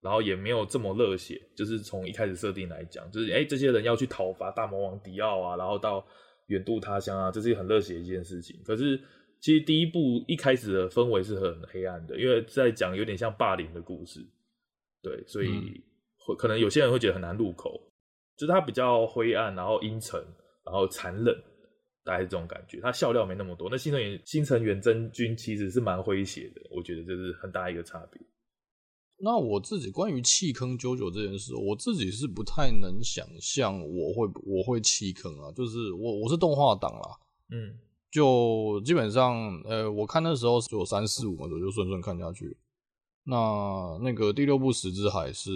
[0.00, 6.06] 然后也没有这么热血，就是从一开始设定来讲，就是哎，这些人要去讨伐大魔王迪奥啊，然后到
[6.46, 8.56] 远渡他乡啊，这是很热血的一件事情。
[8.64, 8.98] 可是
[9.40, 14.26] 其实第一部一开始的氛围是很黑暗的，因为在讲有点像霸凌的故事，
[15.02, 15.82] 对，所以
[16.16, 17.80] 会可能有些人会觉得很难入口，
[18.36, 20.20] 就是它比较灰暗，然后阴沉，
[20.64, 21.34] 然后残忍，
[22.04, 22.80] 大概是这种感觉。
[22.80, 23.68] 它笑料没那么多。
[23.70, 28.20] 那星辰远星辰远征军其实是蛮诙谐的，我觉得这是很大一个差别。
[29.20, 35.50] 那我自己关于弃坑 JoJo 这件事，我自己是不太能想象我会我会弃坑啊。
[35.52, 37.18] 就是我我是动画党啦，
[37.50, 37.76] 嗯，
[38.10, 42.56] 就基本上呃，我看那时候就有三四五嘛，我就顺顺看下去。
[43.24, 45.50] 那那个第六部十之海是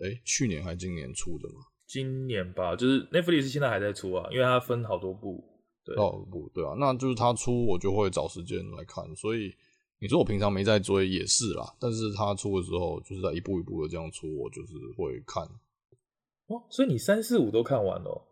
[0.00, 1.60] 哎、欸、去年还今年出的吗？
[1.86, 5.44] 今年吧，就是 Netflix 现在还在出啊，因为它分好多部，
[5.84, 9.54] 对，好多部对啊，那就是它出我就会找时间来看，所以。
[10.00, 15.42] 你说我平常没在追也是啦，但是他出的时候就是在一步一步的这样出，我就是会看。
[16.46, 18.22] 哦，所以你三四五都看完了？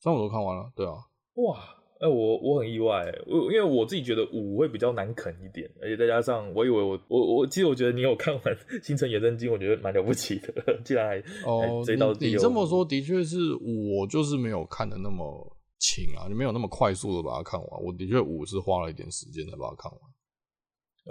[0.00, 0.94] 三五都看完了，对啊。
[1.34, 1.60] 哇，
[2.00, 8.42] 哎、欸，我我很意外，我因为我自己觉得五会比较难啃一点，而且再加上我以为我我我其实我觉得你有看完
[8.86, 17.82] 《星辰远征军》，我觉得蛮了不起的，竟然还哦追到第你，你这么说的确是五，我就是没有看的那么勤啊，就没有那么快速的把它看完。
[17.82, 20.00] 我的确五是花了一点时间才把它看完。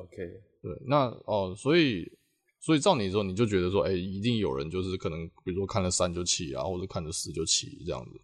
[0.05, 0.15] OK，
[0.61, 2.09] 对，那哦，所以，
[2.61, 8.21] 所以照你说，你就觉得说，哎、欸，一定有人就是可能，比如说看了三就弃啊，或者看了四就弃这样子。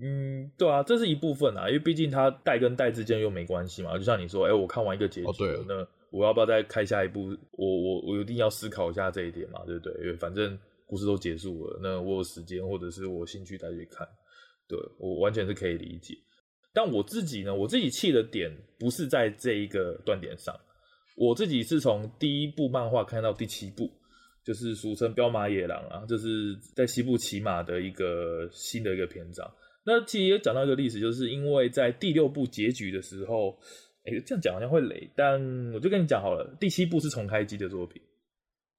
[0.00, 3.96] 嗯，对啊，这是一部分啊，因为毕竟它代跟代之间又没关系嘛。
[3.96, 7.36] 就像你说，哎、欸，我看完一个结局，哦、对，那我要不要再开下一部？
[7.52, 9.94] 我我我一定要思考一下这一点嘛，对不对？
[10.02, 14.04] 因为反正故事都结束了，那我有时间或者是我兴趣再去看，
[14.68, 16.16] 对，我完全是可以理解。
[16.72, 20.52] 但我自己呢，我自己气的点不是在这一个断点上。
[21.16, 23.88] 我自己是从第一部漫画看到第七部，
[24.44, 29.48] 就是俗称《彪马野狼》啊，就是在西部骑马的一个新的一个篇章。
[29.84, 33.50] 那其实也讲到一个历史，就是因为在第六部结局的时候，
[34.04, 35.40] 哎、欸，这样讲好像会雷，但
[35.72, 38.00] 我就跟你讲好了，第七部是重开机的作品，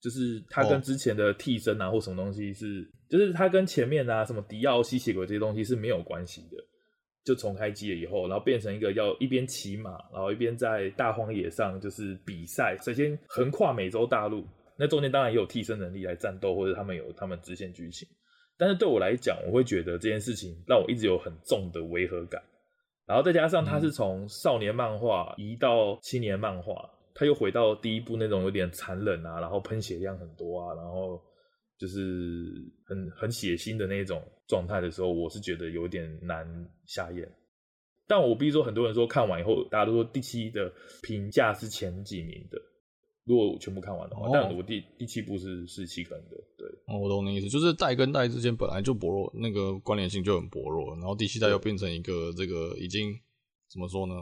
[0.01, 6.57] 就是它跟之前的替身啊或什么东西是，就是它跟前面啊什么迪奥、吸血鬼这些东西是没有关系的。
[7.23, 12.77] 就重开机了以后，然后变成一个要一边骑马，然后一边在大荒野上就是比赛。
[12.85, 14.45] 首先横跨美洲大陆，
[14.77, 18.07] 那中间当然也有替身能力来战斗，或者他们有他们支线剧情。
[18.57, 22.41] 但是对我来讲，我会觉得这件事情让我一直有很重的违和感。
[23.05, 31.21] 然后再加上他是从少年漫画移到青年漫画，他又回到第一部那种有点残忍啊，然后喷血量很多啊，然后。
[31.77, 31.99] 就是
[32.87, 36.47] 很很血腥的那种状态的时候，我是觉得有点难
[36.85, 37.29] 下咽。
[38.07, 40.71] 但我必须说，很多人说看完以后，大家都说第七的
[41.03, 42.57] 评价是前几名的。
[43.25, 46.37] 如果我全部看完的话，哦、但我第第七部是是弃坑的。
[46.57, 46.67] 对，
[47.01, 53.11] 我懂你意思，就是代跟代之间本来就薄弱，那个关联性就很薄弱，然后第七代又变成一个这个已经
[53.71, 54.13] 怎么说呢？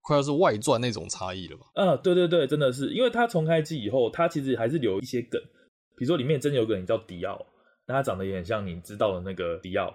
[0.00, 1.62] 快要是外传那种差异了吧？
[1.74, 5.40] 啊，对对对，真的是，因为它重开机以后，它其实还是留一些梗，
[5.96, 7.38] 比如说里面真的有个人叫迪奥，
[7.86, 9.94] 那他长得也很像你知道的那个迪奥，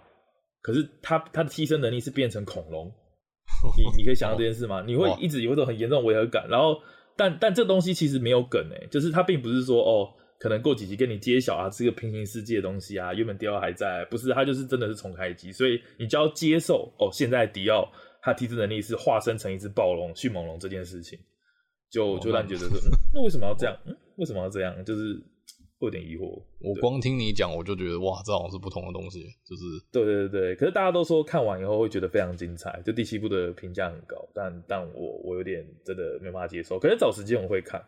[0.61, 2.89] 可是他他的替身能力是变成恐龙，
[3.77, 4.81] 你你可以想到这件事吗？
[4.87, 6.79] 你会 一直有一种很严重的违和感，然后
[7.17, 10.07] 但但这东西其实没有梗诶，就是它并不是说哦，
[10.39, 17.91] 可能过几集跟你揭晓啊，是个平行世界的东西啊，原本迪奥还在，不是，它就是真的是重开机，所以你就要接受哦，现在迪奥。
[18.19, 21.17] 他提升能力是化身成一只暴龙、迅猛龙这件事情，
[21.89, 23.77] 就就让你觉得说，嗯，那为什么要这样？
[23.85, 24.83] 嗯，为什么要这样？
[24.83, 25.21] 就是会
[25.79, 26.41] 有点疑惑。
[26.59, 29.23] 我光听你讲，我就觉得哇，这好像是不同的东西。
[29.45, 36.79] 就是对对对对，可是大家都说看完以后会觉得非常精彩，就第七部的评价很高，但但我我有点真的没办法接受。
[36.79, 37.83] 可是找时间我会看。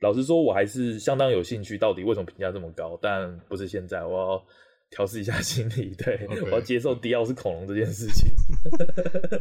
[0.00, 2.98] 老实说，我还是相当有兴趣，到底为什么评价这么高？
[3.02, 4.44] 但不是现在，我要。
[4.90, 8.32] 调试一下 心理，对.我要接受迪奥是恐龙这件事情。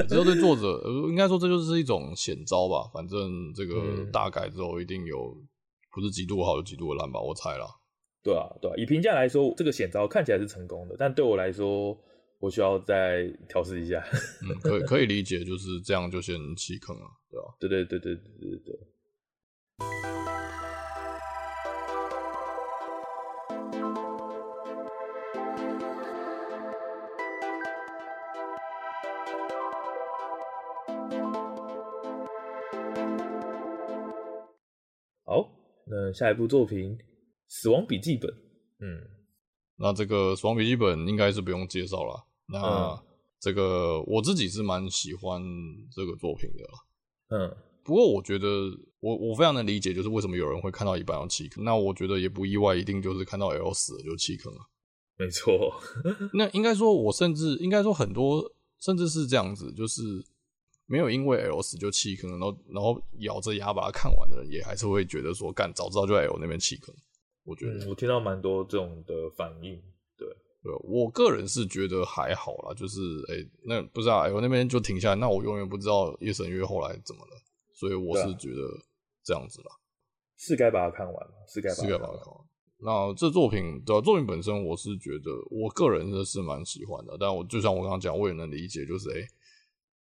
[0.09, 2.83] 只有对作者，应该说这就是一种险招吧。
[2.93, 5.33] 反正这个大改之后，一定有
[5.97, 7.65] 不是极度好，有极度的烂吧，我猜啦。
[8.21, 8.75] 对啊，对啊。
[8.77, 11.97] 以评价来说，这个险招看起来是成功的，但对我来说，
[12.37, 14.05] 我需要再调试一下。
[14.43, 17.55] 嗯，可以可以理解，就是这样就先弃坑了，对吧？
[17.59, 18.79] 对对对对对对对。
[36.13, 36.97] 下一部作品
[37.47, 38.29] 《死亡笔记本》，
[38.79, 39.01] 嗯，
[39.77, 42.25] 那这个《死亡笔记本》应该是不用介绍了。
[42.47, 43.03] 那
[43.39, 45.41] 这个我自己是蛮喜欢
[45.91, 47.57] 这个作品的，嗯。
[47.83, 48.47] 不过我觉得
[48.99, 51.63] 我我非常能理解，就是为什么有人会看到一半要弃坑。
[51.63, 54.59] 那我觉得也不意外，一定就是看到 L 死了就弃坑了。
[55.17, 55.73] 没错，
[56.33, 60.01] 那应该说，我甚至应该说很多，甚至是这样子，就是。
[60.89, 66.95] 没有因为 L 死就弃坑，然后然后咬着牙把它看完的人，也还是会觉得说，干早知道就在 L 那边弃坑。
[67.43, 69.75] 我觉得、嗯、我听到蛮多这种的反应，
[70.17, 70.25] 对
[70.63, 77.31] 对，我个人是觉得还好啦，就是哎、欸，那不是啊，L 那边就停下来，那我永远不知道夜神月后来怎么了，
[77.73, 78.61] 所以我是觉得
[79.25, 79.67] 这样子啦，
[80.37, 82.45] 是该把它看完，是该是该把它看完。
[82.79, 89.19] 那这作品的作品本身，我是觉得我个人是是蛮喜欢的，但我就像我刚刚讲，我也能理解，就是哎。
[89.19, 89.27] 欸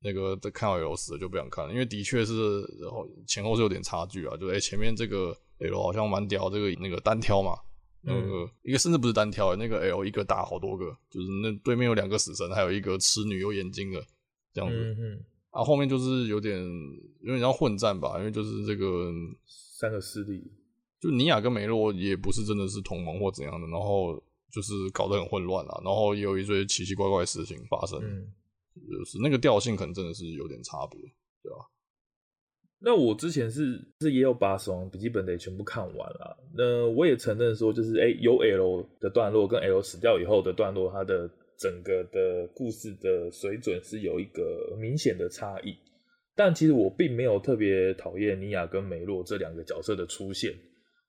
[0.04, 7.56] 那个在看到 L 死了就不想看了，因为的确是然后前后是有点差距啊，就哎、欸、前面这个 L 好像蛮屌，这个那个单挑嘛，
[8.02, 14.04] 那个、嗯、一个甚至不是单挑，那个 L 一个打好多个，就是那对面有两个死神，还有一个痴女有眼睛的
[14.52, 16.60] 这样子，嗯嗯啊后面就是有点
[17.22, 19.12] 有点像混战吧，因为就是这个
[19.46, 20.44] 三个势力，
[21.00, 24.16] 就尼亚跟梅洛也不是真的是同盟或怎样的，然后
[24.52, 28.00] 就是搞得很混乱啊，然后也有一堆奇奇怪怪的事情发生。
[28.02, 28.34] 嗯
[28.75, 30.99] 就是那个调性可能真的是有点差别，
[31.43, 31.57] 对吧？
[32.84, 36.36] 那我之前是是也有把《死亡笔记本》得全部看完了。
[36.57, 41.29] 那我也承认说，就是哎、欸，有 L 的段落跟 L 死掉以后的段落，它的
[41.60, 45.75] 整个的故事的水准是有一个明显的差异。
[46.36, 50.51] 但其实我并没有特别讨厌尼亚跟梅洛这两个角色的出现。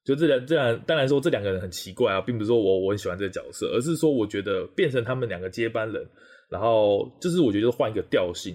[0.04, 6.06] 就这两这两，当然说这两个人很奇怪啊，并不是说我我很喜欢这个角色，而是说我觉得变成他们两个接班人。
[6.52, 8.54] 然后就是我觉得换一个调性，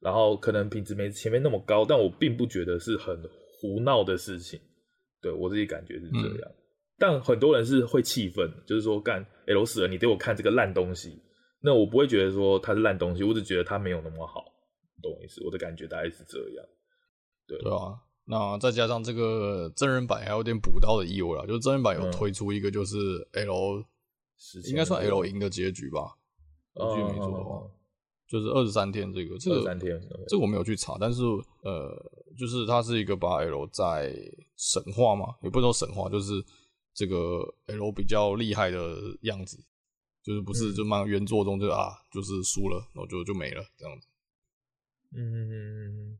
[0.00, 3.16] 然后可能品质没前面那么高，但我并不觉得是很
[3.60, 4.58] 胡闹的事情，
[5.22, 6.50] 对我自己感觉是这样。
[6.50, 6.54] 嗯、
[6.98, 11.22] 但很多人是会气愤，就是说干 L 死了，你给我看这个烂东西，
[11.62, 14.44] 那我不会觉得说它是烂东西，我只觉得它没有那么好，
[15.00, 15.40] 懂我意思？
[15.44, 16.66] 我的感觉大概是这样。
[17.46, 22.96] 对对啊，那再加上这个真人版还有点补刀的意味啦，就是真人版有推出一个就是
[23.34, 23.86] L，、嗯、
[24.68, 26.16] 应该算 L 赢的结局吧。
[26.76, 27.70] 我记得没错的话，哦、
[28.28, 31.22] 就是二十三天这个，这个三天，这个我没有去查，但是
[31.62, 31.90] 呃，
[32.38, 34.14] 就是它是一个把 L 在
[34.56, 36.44] 神话嘛，也不能说神话，就是
[36.92, 39.58] 这个 L 比较厉害的样子，
[40.22, 44.06] 就是不是就漫原作中就啊，就是输了，然后就就没了这样子。
[45.12, 46.18] 嗯嗯嗯嗯。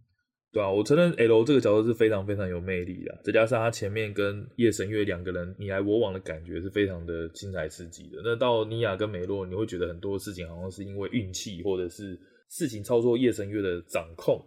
[0.53, 8.23] 对啊，我承认 L 这个角色是非常非常有魅力的，再加上他前面跟夜神月两个人你来我往的感觉是非常的精彩刺激的。
[8.25, 12.19] 那到尼亚跟梅洛，你会觉得很多事情好像是因为运气或者是
[12.49, 14.43] 事情操作夜神月的掌控，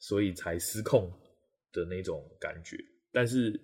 [0.00, 1.10] 所以才失控
[1.72, 2.76] 的那种感觉。
[3.10, 3.58] 但是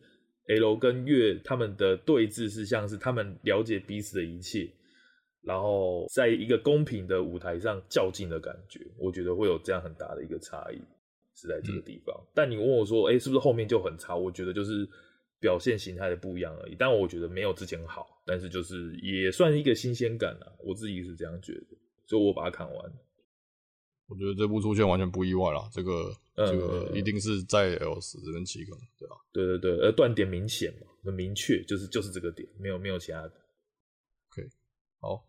[0.48, 4.66] L 跟月他们的对峙是像是他们了解彼此的一切，
[5.42, 10.80] 然后在一个公平的舞台上较劲的感觉，我觉得会有这样很大的一个差异。
[11.40, 14.14] 是在这个地方，嗯、但你问我说，哎、欸，是不是后面就很差？
[14.14, 14.88] 我觉得就是
[15.38, 16.76] 表现形态的不一样而已。
[16.78, 21.76] 但我觉得没有之前好，但是就是也算一个新鲜感啊，我自己是这样觉得，
[22.06, 22.92] 所以我把它看完。
[24.06, 29.16] 我觉得这部出现完全不意外啦，这个、嗯、这个一定是在 L 十这边起梗，对吧？
[29.32, 33.32] 对对对，呃，断点明显嘛，很明确，就是就是这个点，没有没有其他的。
[34.32, 34.48] OK，
[35.00, 35.24] 好，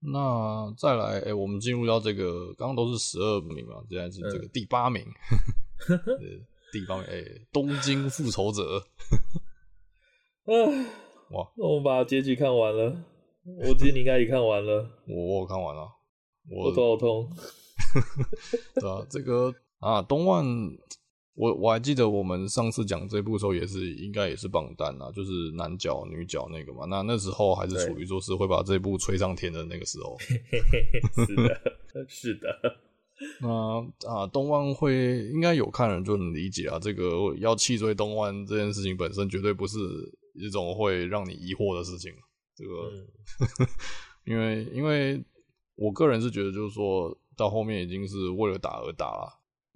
[0.00, 5.02] 那再来，哎、欸，我们进入到这个，刚刚都是十二名嘛，现在是这个第八名，
[5.88, 8.78] 嗯、第八名，哎、欸，东京复仇者，
[10.44, 10.52] 啊，
[11.30, 13.04] 哇，我们把结局看完了，
[13.66, 15.88] 我记得你应该也看完了，我我看完了，
[16.50, 17.30] 我，我头好痛。
[18.74, 20.44] 对啊，这个啊，东万，
[21.36, 26.86] 我我还记得我们上次讲这部的时候也是，应该也是榜单啊，就是男角女角那个嘛。
[26.86, 30.16] 那那时候还是处于说是会把这部吹上天的那个时候。
[31.26, 32.48] 是的，是的。
[33.40, 39.78] 那啊，东万会应该有看人就能理解啊，这个要弃追东万这件事情本身绝对不是
[40.34, 42.12] 一种会让你疑惑的事情。
[42.56, 43.68] 这个，嗯、
[44.24, 45.22] 因为因为
[45.74, 47.16] 我个人是觉得就是说。
[47.38, 49.28] 到后面已经是为了打而打了，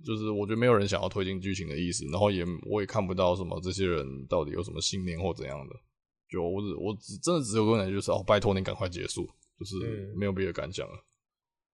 [0.05, 5.75] 就是我觉得没有人想要推进剧情的意思，然后也我也看不到什么这些人到底有什么信念或怎样的，
[6.31, 9.27] 就我只我只真的只有个感觉就是哦，拜托你赶快结束，
[9.59, 10.95] 就是没有别的感想了。
[10.95, 11.05] 嗯。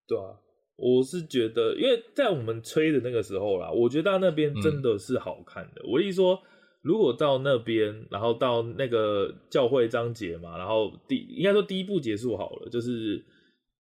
[0.09, 0.39] 对啊，
[0.77, 5.83] 我是觉得，因为在我们吹的那个时候啦，我觉得到那边真的是好看的。
[5.83, 6.41] 嗯、我意思说，
[6.83, 13.25] 如果到那边，然后到那个教会章节嘛，然后第应该说第一部结束好了，就是。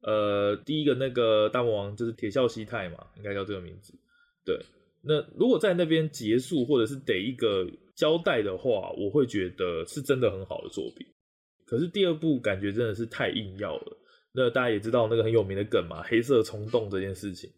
[0.03, 3.93] 呃，第一个那个大魔王就是铁孝西太嘛，应该叫这个名字。
[4.47, 4.59] 对，
[5.03, 11.07] 那如果在那边结束，或者是得一个交代的话，我会觉得是真的很好的作品。
[11.67, 13.99] 可是第二部感觉真的是太硬要了。
[14.33, 17.51] 那大家也知道那个很有名的梗嘛，黑色冲动这件事情，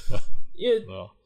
[0.56, 0.82] 因为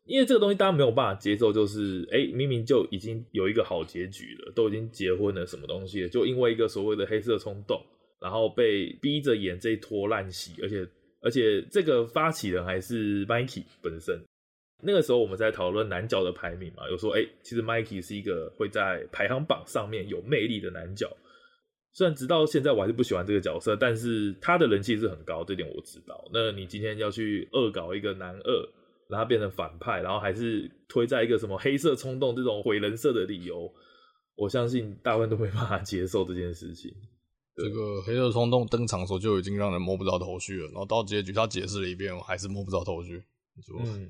[0.07, 7.81] 因为这个东西大家没有办法接受，就是哎、欸，明明就已经有一个好结局了，都已经结婚了，什么东西了，就因为一个所谓的黑色冲动。
[8.21, 10.87] 然后被逼着演这一拖烂戏，而且
[11.23, 14.23] 而且这个发起人还是 Mikey 本身。
[14.83, 21.11] 那个时候我们在讨论男角的排名嘛，有说哎，其实 Mikey 是一个会在排行榜上面有魅力的男角。
[21.93, 26.29] 虽然直到现在我还是不喜欢这个角色，但是他的人气是很高，这点我知道。
[26.33, 28.69] 那你今天要去恶搞一个男二，
[29.09, 33.69] 然后变成反派，然后还是推在一个什么黑色冲动这种毁人设的理由，
[34.37, 36.93] 我相信大部分都没办法接受这件事情。
[37.57, 43.21] 这个黑色冲动登场的时候就已经让人摸不着头绪了，然后到结局他解释了一遍，我还是摸不着头绪。
[43.85, 44.09] 嗯，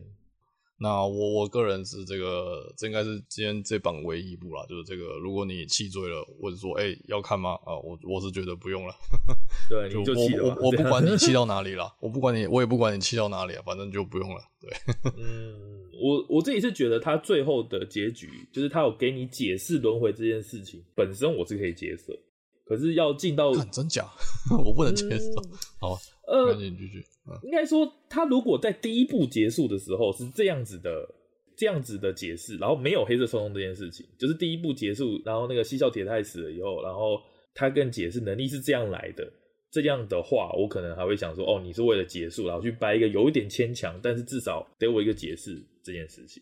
[0.82, 7.50] 那我我个人是这个，这应该是今天这榜唯一一部啦，就是这个，如果你弃追了，或者说哎、欸、要看吗？
[7.66, 8.94] 啊，我我是觉得不用了。
[9.68, 14.40] 对， 就我我我不管你弃到哪里了，我不管你，我也不管你弃到哪里啊，反正就不用了。
[14.58, 14.70] 对，
[15.18, 22.14] 嗯，我我自己是觉得他最后的结局，就是他有给你解释轮回这件事情本身，我是可以接受。
[22.70, 24.08] 可是要进到真假，
[24.64, 25.40] 我不能接受。
[25.40, 25.98] 嗯、好，
[26.28, 27.04] 呃，继续。
[27.26, 31.04] 嗯、应该说，他如果在第一部结束的时候是这样子的，
[31.56, 37.20] 这样子的解释，然后没有黑色冲动这件事情，就是第一部结束，然后那个西校铁太死了以后，然后
[37.52, 39.28] 他跟解释能力是这样来的，
[39.72, 46.40] 这样的话，我可能还会想说，哦，你是为了结束，然后去掰一个有一点牵强，但是至少给我一个解释这件事情。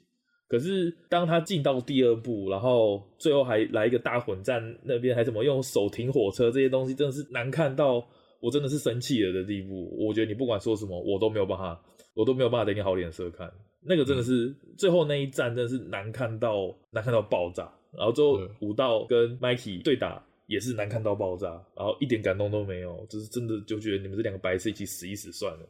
[0.48, 8.02] 可是当他进到第二部，然后最后还来一个大混战，那边还怎么用手停火车这些东西，真的是难看到
[8.40, 9.94] 我真的是生气了的地步。
[9.98, 11.78] 我觉得你不管说什么，我都没有办法，
[12.14, 13.52] 我都没有办法给你好脸色看。
[13.80, 17.70] 那个真的是、嗯、最后那一战，真的是难看到难看到爆炸。
[17.96, 25.68] 然后最后武道跟 Mikey 对打也是难看到爆炸，然后一点感动都没有，就是真的就觉得你们这两个白痴一起死一死算了。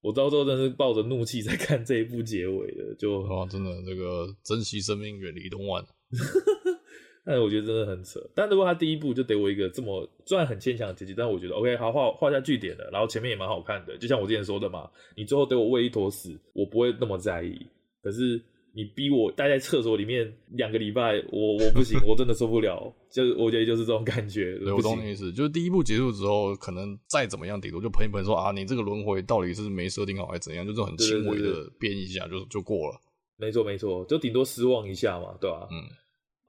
[0.00, 5.84] 我到时候真的是抱着怒气在看这一部结尾的，就啊，真的这个珍惜生命，远离东莞。
[7.24, 8.18] 但是我觉得真的很扯。
[8.34, 13.96] 但如果他第一部就给我一个这么虽然很牵强的结局，但我觉得 OK，好画画下句点了，然后前面也蛮好看的。
[13.98, 17.66] 就像我之前说的嘛，你最后给我喂一坨屎，我不会那么在意。
[18.02, 18.40] 可是。
[18.72, 22.94] 你逼我待在厕所里面两个礼拜，我我不行， 我真的受不了。
[23.10, 24.56] 就是我觉得就是这种感觉。
[24.58, 33.00] 对，我懂你意思，就是第一部结束之后，可能再怎么样顶多就喷一喷说啊，你这个轮回到底是没设定好还是怎样，就这种很轻微的编一下就就过了。
[33.36, 35.66] 没错没错，就顶多失望一下嘛，对吧？
[35.70, 35.82] 嗯。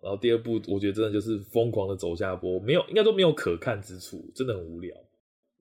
[0.03, 4.95] 然后第二部我觉得真的就是疯狂的走下坡，没有应该都没有可看之处，真的很无聊。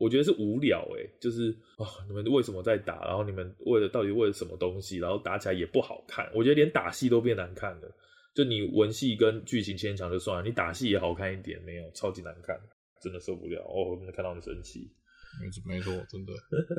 [0.01, 3.05] 我觉得是无聊诶、欸，就是啊、哦，你们为什么在打？
[3.05, 4.97] 然后你们为了到底为了什么东西？
[4.97, 6.27] 然后打起来也不好看。
[6.35, 7.95] 我觉得连打戏都变难看了。
[8.35, 11.91] 就你文戏跟剧情牵强就算了，你打戏也好看一点没有？
[11.91, 12.59] 超级难看，
[13.03, 13.61] 真的受不了。
[13.61, 14.91] 哦，我真的看到你生气。
[15.39, 16.33] 没错，没错，真的。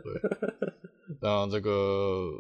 [0.04, 1.18] 对。
[1.22, 1.70] 那这个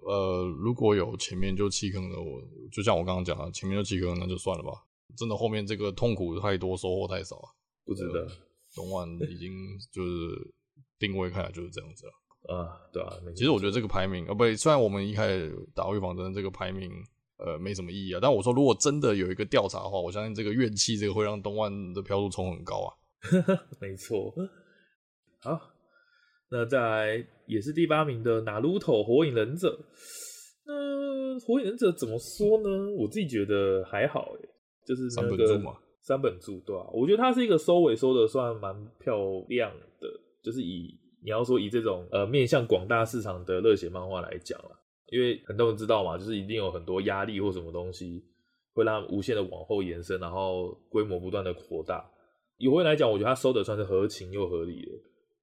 [0.04, 4.72] 呃，如果有前面就弃坑的，我就像我刚刚讲的，前面就弃坑，那就算了吧。
[5.16, 7.40] 真的后面这个痛苦太多，收获太少，
[7.86, 8.28] 不值得。
[8.74, 9.52] 东万已经
[9.94, 10.56] 就是。
[11.02, 12.14] 定位看来就是这样子了。
[12.56, 13.10] 啊，对啊。
[13.36, 16.90] 其实我觉得这个排名，呃，不，虽然我们一开始打预防针这个排名，
[17.38, 18.20] 呃，没什么意义啊。
[18.22, 22.90] 但我说，如果真的有一个调查的话，我相信这个怨气，这个会让东万的票数冲很高啊。
[23.82, 24.34] 没错。
[25.42, 25.60] 好，
[26.50, 29.78] 那再来也是第八名的 Naruto 火影忍者。
[30.66, 32.92] 那火影忍者怎么说呢？
[32.98, 34.50] 我自己觉得还好，哎，
[34.86, 36.88] 就是那个三本柱嘛，三本柱对吧？
[36.94, 39.16] 我觉得它是一个收尾收的算蛮漂
[39.50, 40.08] 亮的，
[40.44, 44.72] 就是以你要说以这种呃面向广大市场的热血漫画来讲啦，
[45.12, 48.24] 因为很多人知道嘛，就是一定有很多压力或什么东西
[48.74, 52.10] 会让它无限的往后延伸，然后规模不断的扩大。
[52.58, 54.92] 以火影来讲，我觉得他收的算是合情又合理的，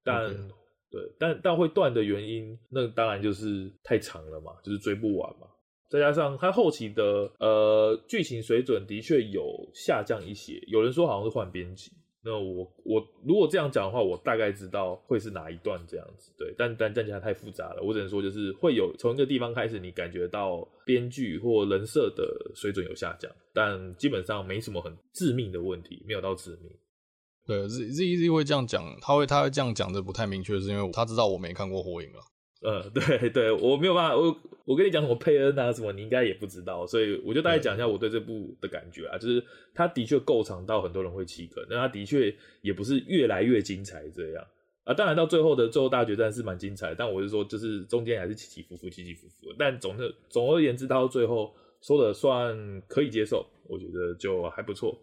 [0.03, 0.29] 但。
[0.29, 0.51] Okay.
[0.91, 5.45] 对，但但会断的原因，那当然就是太长了嘛，就是追不完嘛。
[5.87, 11.91] 再加上它后期的呃剧情水准的确有下降一些，有人说好像是换编辑。
[12.21, 16.33] 那我我如果这样讲的话，我大概知道会是哪一段这样子。
[16.37, 26.69] 对，但但讲起来太复杂了，我只能说就是会有从一个地方开始，你感觉到编剧或人设的水准有下降，但基本上没什么很致命的问题，没有到致命。
[27.47, 32.19] 对，Z Z Z 会这样讲，他会他会这样讲的不太明确，是因为他知道我没看过火影了。
[32.61, 34.35] 呃，对对，我没有办法，我
[34.65, 39.41] 我跟你讲什么佩恩啊什么，你应该也不知道，所以我就大概讲一下我对这部的感觉啊，就是
[39.73, 44.45] 它的确够长到很多人会弃坑，但它的确也不是越来越精彩这样
[44.83, 44.93] 啊。
[44.93, 49.53] 当然到最后的最后大决战是蛮精彩，但我是说就是中间还是起起伏伏，起起伏伏。
[49.57, 54.99] 但总的总而言之，到最后说的算可以接受，我觉得就还不错。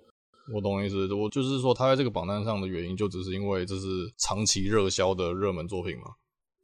[0.53, 3.87] 我懂意思，我就是说他在这个榜单上的原因，就只是因为这是
[4.19, 6.05] 长期热销的热门作品嘛。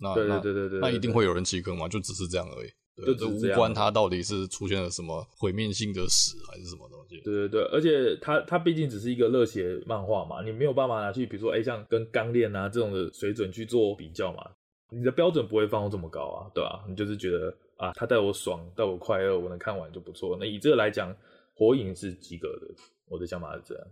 [0.03, 2.71] 那对对对对对，那一定会有人弃坑嘛，就只是这样而已。
[2.95, 7.21] 对，这无关它到底是出现了什么毁灭性的死还是什么东西。
[7.23, 14.45] 对对对，而且它它毕竟只是一个热血漫画嘛，你没有办法拿去比如说哎、欸、像跟钢炼啊这种的水准去做比较嘛，
[14.91, 16.85] 你的标准不会放到这么高啊，对吧、啊？
[16.87, 20.37] 你就是觉得啊，他带我爽，带我快乐，我能看完就不错。
[20.39, 21.17] 那以这个来讲，
[21.55, 22.75] 火影是及格的。
[23.09, 23.87] 我的想法是这样，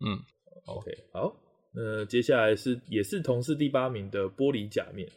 [0.00, 0.18] 嗯
[0.64, 1.36] ，OK，好，
[1.72, 5.08] 那接下来是也是同是第八名的玻璃假面，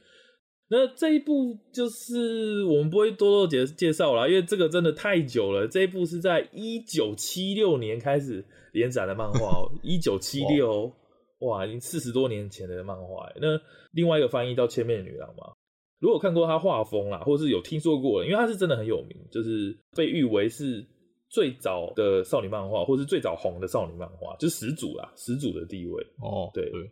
[0.69, 5.67] 那这一部就是我们不会多多介介绍了，因为这个真的太久了。
[5.67, 10.91] 这一部是在一九七六年开始连载的漫画哦， 一九七六，
[11.39, 13.27] 哇，已经四十多年前的漫画。
[13.41, 13.59] 那
[13.91, 15.53] 另外一个翻译到《千面女郎》嘛，
[15.99, 20.85] 如果看过他画风啦，或是有听说过，因为他是真的很有名，就是被誉为是。
[21.33, 26.05] 最早的少女漫画，或是最早红的少女漫画，就是始祖啦，始祖的地位。
[26.21, 26.69] 哦，对。
[26.69, 26.91] 对，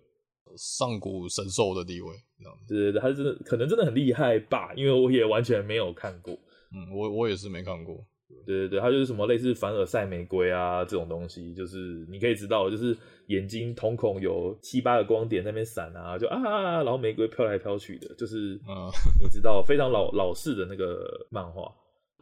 [0.58, 2.58] 上古神兽的地位，这样。
[2.66, 4.74] 子，对对对，他真的可能真的很厉害吧？
[4.76, 6.34] 因为我也完全没有看过，
[6.74, 8.04] 嗯，我我也是没看过，
[8.46, 18.89] 对对对，他就是什么类似凡尔赛玫瑰啊这种东西，就是你可以知道，就是眼睛瞳孔有七八个光点在那边闪啊，就啊，然后玫瑰飘来飘去的，就是嗯，
[19.22, 21.72] 你知道非常老老式的那个漫画。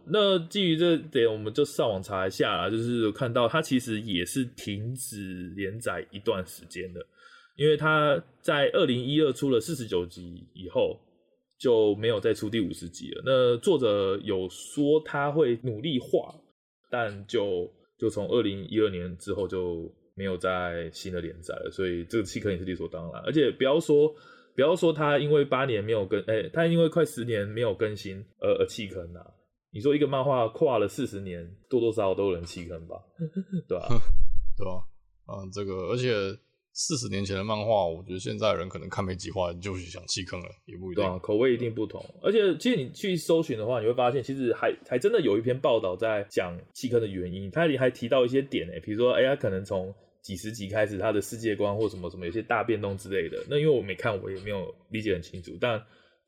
[0.06, 7.06] 那基于这点，我们就上网查一下啦，就是看到它其实也是停止连载一段时间的，
[7.56, 11.00] 因为它在二零一二出了四十九集以后
[11.60, 13.22] 就没有再出第五十集了。
[13.24, 16.34] 那作者有说他会努力画，
[16.90, 23.22] 但就就从二零一二年之后就没有再新的连载了，所以这个弃坑也是理所当然。
[23.26, 24.12] 而且不要说
[24.56, 29.22] 不要说他因为八年没有更，哎、他因为快十年没有更新而而弃坑啊。
[29.72, 32.96] 你说一个漫画跨了四十年，多多少少都有人弃坑吧？
[33.68, 33.90] 对吧、啊？
[34.58, 34.84] 对吧？
[35.28, 36.12] 嗯，这个而且
[36.74, 41.04] 四十年前的漫画，我觉得现在人可能看没几话就是想弃坑了，也不一定。
[41.04, 42.04] 对啊，口味一定不同。
[42.24, 49.94] 而且其实你去搜寻的话，你会发现其实还还真的有一篇报道在讲弃坑的原因，它里还提到一些点诶、欸，比如说哎呀，可能从
[50.24, 53.38] 几十集开始，他的世界观或什么什么有些大变动之类的。
[53.48, 55.80] 那因为我没看，我也没有理解很清楚，但。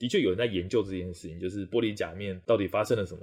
[0.02, 3.22] 的确有人在研究这件事情，就是玻璃假面到底发生了什么，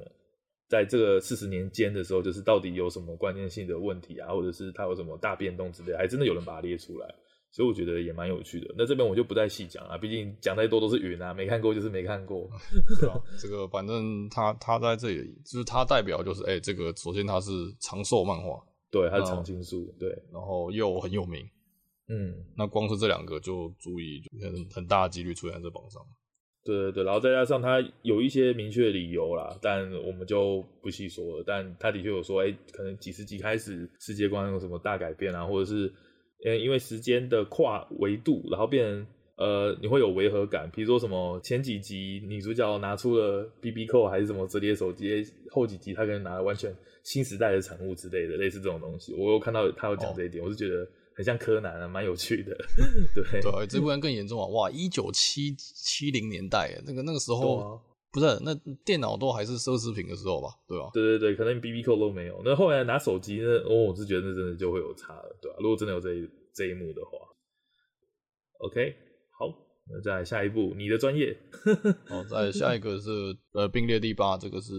[0.68, 7.12] 在这个四十年间的时候，就是到底有什么关键性的问题啊，或者是它有什么大变动之类，还真的有人把它列出来，
[7.50, 8.72] 所以我觉得也蛮有趣的。
[8.78, 12.48] 那这边我就不再细讲了，毕竟讲太多都是云啊，没看过就是没看过。
[13.00, 17.50] 对啊，这个反正它它在这里，就是它代表就是哎、欸，这个首先它是
[17.80, 21.44] 长寿漫画，对，它是长青树，对，然后又很有名，
[22.08, 26.00] 嗯，那光是这两个就足以很很大的几率出现在这榜上。
[26.68, 31.44] 对对对，然后再加上他有一些明确的理由啦，但我们就不细说了。
[31.46, 35.90] 但他的确有说，哎，可能几十集开始世界观有什么大改变啊，或者是，
[36.60, 39.06] 因为时间的跨维度，然后变成
[39.36, 40.68] 呃，你会有违和感。
[40.74, 49.14] 比如说什么前几集女主角拿出了 BB 扣还是什么折叠手机，后几集她可能拿了完全新时代的产物之类的，类似这种东西。
[49.14, 50.86] 我有看到他有讲这一点，哦、我是觉得
[51.18, 52.56] 很像柯南啊，蛮有趣的。
[53.12, 54.46] 对对，这部分更严重啊！
[54.46, 57.80] 哇，一九七七零年代，那个那个时候、啊、
[58.12, 58.54] 不是那
[58.84, 60.50] 电脑都还是奢侈品的时候吧？
[60.68, 60.90] 对吧、啊？
[60.94, 62.40] 对对对，可能 BB 扣都没有。
[62.44, 65.58] 那后来拿手机，呢哦，我是觉得那真的就会有差了，对吧、啊？
[65.60, 67.18] 如果真的有这一这一幕的话
[68.60, 68.94] ，OK，
[69.36, 69.52] 好，
[69.90, 71.36] 那再来下一步，你的专业。
[72.06, 74.72] 好，再下一个是呃并列第八，这个是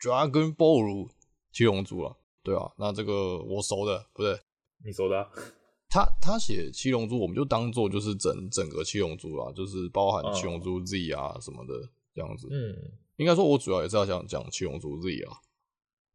[0.00, 1.08] Dragon Ball
[1.50, 4.38] 七龙珠了，对啊，那这个我熟的，不对，
[4.84, 5.28] 你熟的、啊。
[5.94, 12.48] 他他写七龙珠，我们就当做就是整整个七龙珠啦，就是包含七龙珠 Z 啊什么的这样子。
[12.50, 12.74] 嗯，
[13.14, 15.38] 应该说，我主要也是要想讲七龙珠 Z 啊。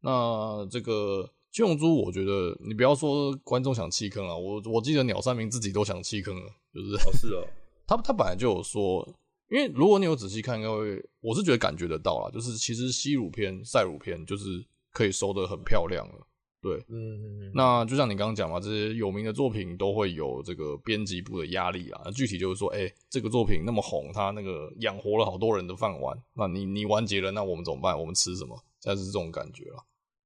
[0.02, 6.96] 那这个七龙珠，我觉得你不要说观众想弃坑啊，我我记得鸟山明自己都想弃坑了，就是。
[6.96, 7.46] 哦，是哦。
[7.88, 9.02] 他他本来就有说，
[9.48, 14.62] 因为如果你有仔细看，应该会，我是觉得感觉得到啦，就是其实西鲁篇、赛鲁篇就是
[14.92, 16.26] 可以收的很漂亮了。
[16.62, 22.10] 对，嗯嗯嗯，那就像你刚刚讲嘛，这些有名的作品都会有这个编辑部的压力啊。
[22.10, 27.98] 具体就是说，哎、欸，这个作品那么红，它那个养活了好多人的饭碗，那你你完结了，那我们怎么办？
[27.98, 28.54] 我们吃什么？
[28.78, 29.80] 现在是这种感觉啊。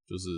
[0.07, 0.29] 就是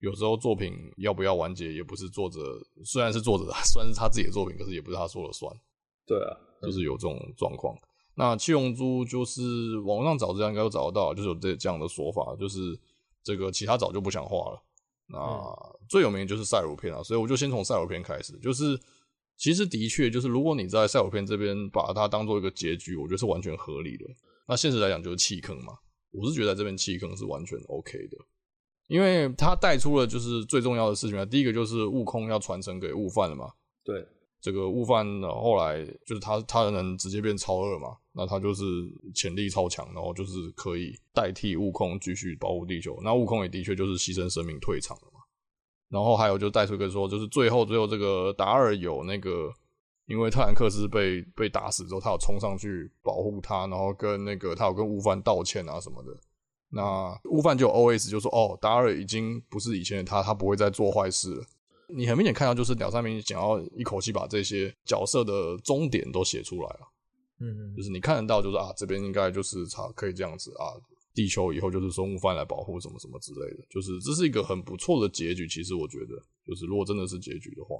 [0.00, 2.40] 有时候作品要不要完结，也不是作者，
[2.82, 5.54] 虽然是作者的， 虽然是他自己的作品，可是也不是他说了算。
[6.06, 7.76] 对啊，就是有这种状况。
[8.14, 12.80] 那七龙珠就是网上找资料应该都找得到，就是有这这样的说法，就是
[13.22, 14.62] 这个其他早就不想画了。
[15.08, 15.18] 那
[15.88, 18.32] 最有名的就是赛罗篇啊，所以我就先从赛罗篇开始。
[18.38, 18.78] 就是
[19.36, 24.04] 其实的确，就是如果你在赛罗篇这边把它当做一个结局，我觉得是完全合理的。
[24.46, 25.74] 那现实来讲就是弃坑嘛，
[26.10, 28.16] 我是觉得在这边弃坑是完全 OK 的，
[28.86, 31.24] 因为它带出了就是最重要的事情啊。
[31.24, 33.50] 第一个就是悟空要传承给悟饭了嘛，
[33.84, 34.06] 对。
[34.40, 37.96] 这个悟饭呢，后来就是他，他能直接变超二嘛？
[38.12, 38.62] 那他就是
[39.14, 42.98] 潜力超强，然后就是可以代替悟空继续保护地球。
[43.02, 45.20] 那悟空也的确就是牺牲生命退场了嘛。
[45.88, 49.52] 然后还有就带出一个说，就是最后最后这个达尔有那个，
[50.06, 56.10] 因为特兰克斯被被打死之后，他有冲上去保护他，然后跟那个他有跟悟饭道歉啊什么的。
[56.70, 61.46] 那悟饭就 OS 就说：“哦，达尔已经不是以前的他，他不会再做坏事了。”
[61.88, 66.80] 你很明显看到，就是鸟山明想要一口气把这些角色的终点都写出来了。
[67.40, 70.76] 嗯，就是你看得到，就是啊，这边应该就是他可以这样子啊，
[71.14, 75.48] 地球以后就是孙悟饭来保护什么什么之类的，就是这是一个很不错的结局。
[75.48, 77.76] 其实我觉得，就是如果真的是结局的话，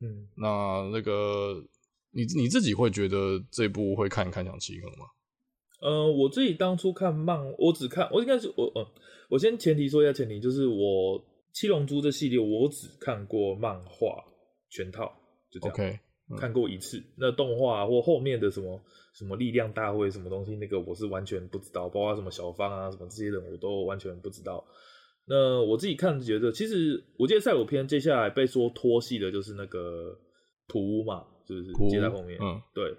[0.00, 1.62] 嗯，那那个
[2.10, 5.06] 你你自己会觉得这部会看一看想弃坑吗？
[5.80, 8.90] 呃，我自己当初看漫，我只看我应该是我呃，
[9.28, 11.24] 我先前提说一下前提，就是我。
[11.54, 14.22] 七龙珠这系列我只看过漫画
[14.68, 15.10] 全套，
[15.50, 15.98] 就这样，okay,
[16.28, 17.02] 嗯、看过一次。
[17.16, 18.78] 那动画或后面的什么
[19.14, 24.62] 什么力量大会什么东西，那个我是完全不知道，包括什么小芳啊什么这些人我都完全不知道。
[25.26, 30.18] 那我自己看觉得，其实我记得赛鲁篇接下来被说拖戏的就是那个
[30.66, 32.94] 普乌嘛，就是接在后面，嗯，对。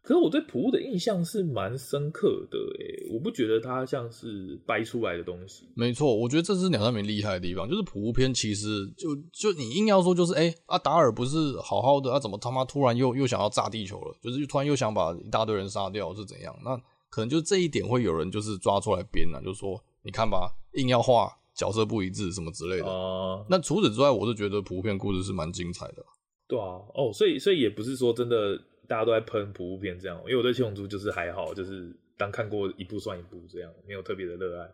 [0.00, 5.68] 可是我对普乌的印象是蛮深刻的诶，我不觉得它像是掰出来的东西。
[5.74, 14.16] 没错，我觉得这是鸟山明厉害的地方，就是普乌篇其实就就你硬要说就是哎，阿达尔不是好好的，他、啊、怎么他妈突然又又想要炸地球了？
[14.22, 16.58] 就是突然又想把一大堆人杀掉是怎样？
[16.64, 16.74] 那
[17.10, 22.86] 可能就这一点会有人就是抓出来编啊，就是说你看吧，硬要画角色不一致什么之类的。
[22.86, 26.02] 啊、那除此之外，我是觉得普乌篇故事是蛮精彩的。
[26.46, 28.58] 对啊，哦，所以所以也不是说真的。
[28.88, 34.66] 大家都在喷普乌篇这样，因为我对七龙珠就是还好，就是当看过一部算一部这样，没有特别的热爱，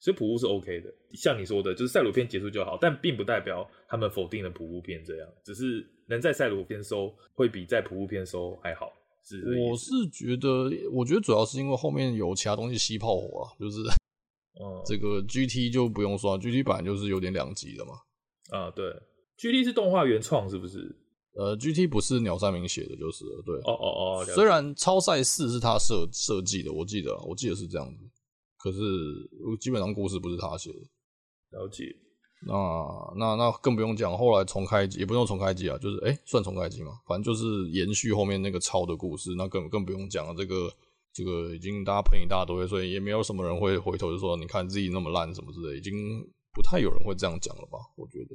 [0.00, 0.92] 所以普乌是 OK 的。
[1.14, 8.92] 像你说的，就是赛鲁片结束就好，但并不代表他们否定了普乌篇这样，只是能在赛鲁片收会比在普乌片收还好。
[9.22, 13.78] 是，我是觉得，我觉得主要是因为后面有其他东西吸炮火啊，就是，
[14.58, 17.92] 嗯，这个 GT 就不用说，GT 版就是有点两极的嘛。
[18.50, 18.90] 啊，对
[19.36, 20.96] ，GT 是动画原创是不是？
[21.34, 23.54] 呃，GT 不是鸟山明写的，就是对。
[23.64, 23.86] 哦哦
[24.20, 28.02] 哦，虽然超赛四是他设设计的，我记得，我记得是这样子。
[28.58, 28.78] 可是
[29.60, 30.78] 基本上故事不是他写的。
[31.58, 31.84] 了解。
[32.46, 32.54] 那
[33.16, 39.34] 那那更不用讲，后来重开机也不用重开机啊，就是哎、欸，算重开机嘛，反正就是延续后面那个超的故事。
[39.36, 40.72] 那更更不用讲了，这个
[41.12, 45.92] 这个已经大家喷一大堆，所以也没有什么人会回头就说，你看自己那么烂什么之类，已经
[46.52, 47.78] 不太有人会这样讲了吧？
[47.96, 48.29] 我觉得。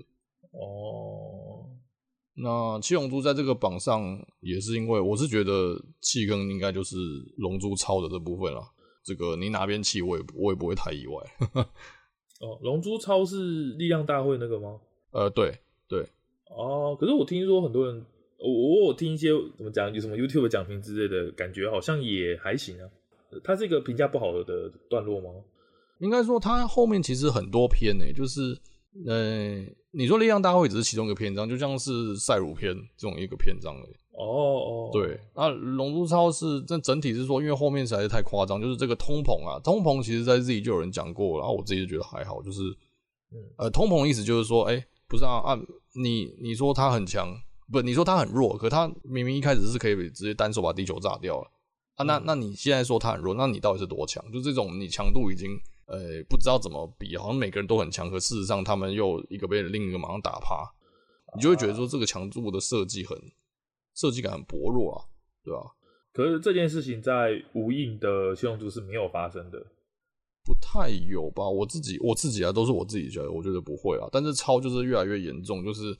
[2.37, 2.75] 哦。
[2.75, 6.97] 那七龙珠在这个榜上也是因为我是觉得弃坑应该就是
[7.37, 8.61] 龙珠超的这部分了。
[9.03, 11.15] 这个你哪边弃我也我也不会太意外。
[12.41, 14.79] 哦，龙珠超是力量大会那个吗？
[15.11, 15.57] 呃，对
[15.87, 16.05] 对。
[16.49, 18.05] 哦，可是我听说很多人，
[18.37, 22.89] 我我有听一些怎么讲，有什么 YouTube 讲评之类的感觉，好像也还行啊。
[23.43, 25.29] 它是一个评价不好的段落吗？
[25.99, 28.41] 应该说它后面其实很多篇呢，就是
[29.07, 29.65] 呃。
[29.97, 33.95] 你说力量大会只是其中一个篇章，就像是赛鲁篇这种一个篇章而已。
[34.17, 42.61] 哦哦，对，那龙珠超是这整体是说，因为后面实在是太夸张，就是这个通膨啊，通膨其实在自己就有人讲过，然后我自己就觉得还好，就是，
[43.57, 45.59] 呃，通膨意思就是说，哎，不是啊，啊，
[45.93, 47.33] 你你说他很强，
[47.71, 51.47] 不，你说他很弱，可他明明一开始是可以直接单手把地球炸掉了
[51.95, 54.23] 啊，那那你现在说他很弱，那你到底是多强？
[54.31, 55.49] 就这种你强度已经，
[55.85, 60.63] 呃，不知道怎么比，好像每个人都很强，可事实上他们又一个被另一个马上打趴，
[61.35, 63.17] 你就会觉得说这个强度的设计很。
[63.97, 64.99] 设计感很薄弱啊，
[65.41, 65.71] 对吧、啊？
[66.11, 69.57] 可是这件事情在无印的七龙珠是没有发生的，
[70.43, 71.47] 不太有吧？
[71.47, 74.09] 我自己我自己啊，都是我自己觉得，我觉得不会啊。
[74.11, 75.97] 但是超就是越来越严重，就是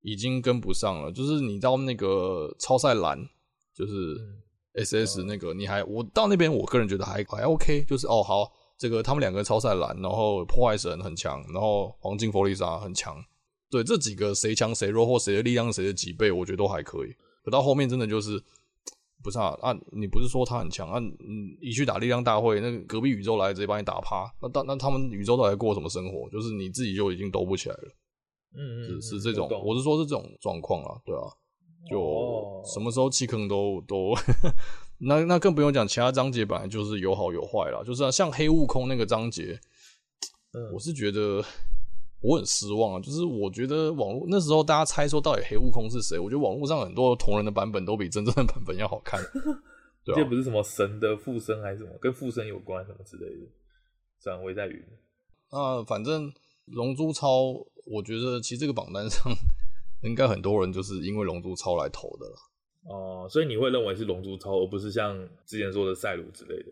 [0.00, 1.12] 已经跟不上了。
[1.12, 3.16] 就是你到那个超赛蓝，
[3.76, 4.16] 就是
[4.74, 7.84] S S 那个，嗯、你还我到那边，我个人觉得还还 OK。
[7.84, 13.22] 就是哦，好，这个他们两个超赛蓝，然后破坏神很强，然后黄金弗利萨很强。
[13.70, 17.14] 对，这几个谁强谁弱，或谁的力量谁的几倍，我觉得都还可以。
[17.44, 18.42] 可到后面真的就是
[19.22, 19.54] 不是啊？
[19.60, 20.98] 啊，你不是说他很强啊？
[20.98, 26.26] 你，一去打力量大会，那个隔壁宇宙来直接把你打趴，那那那他们宇宙都还过什么生活？
[26.30, 27.94] 就是你自己就已经兜不起来了。
[28.56, 31.20] 嗯嗯，是是这种，我，我是说是这种状况啊，对啊，
[31.90, 34.14] 就什么时候弃坑都都，
[35.00, 37.82] 那那更不用讲，其他章节本来就是有好有坏啦。
[37.84, 39.58] 就是、啊、像黑悟空那个章节，
[40.72, 41.44] 我是觉得。
[42.22, 49.18] 我很失望啊，就是我觉得网络那时候大家猜说到底黑悟空是谁，我觉得网络上很多同人的版本都比真正的版本要好看。
[50.04, 53.48] 这、啊、不是什么神的附身还是什么，跟附身有关什么之类的，
[54.20, 54.84] 转为在云。
[55.50, 56.30] 那，反正
[56.66, 57.54] 龙珠超，
[57.86, 59.32] 我觉得其实这个榜单上
[60.04, 62.36] 应该很多人就是因为龙珠超来投的了。
[62.84, 66.70] 哦，所以你会认为是龙珠超，而不是像之前说的赛鲁之类的。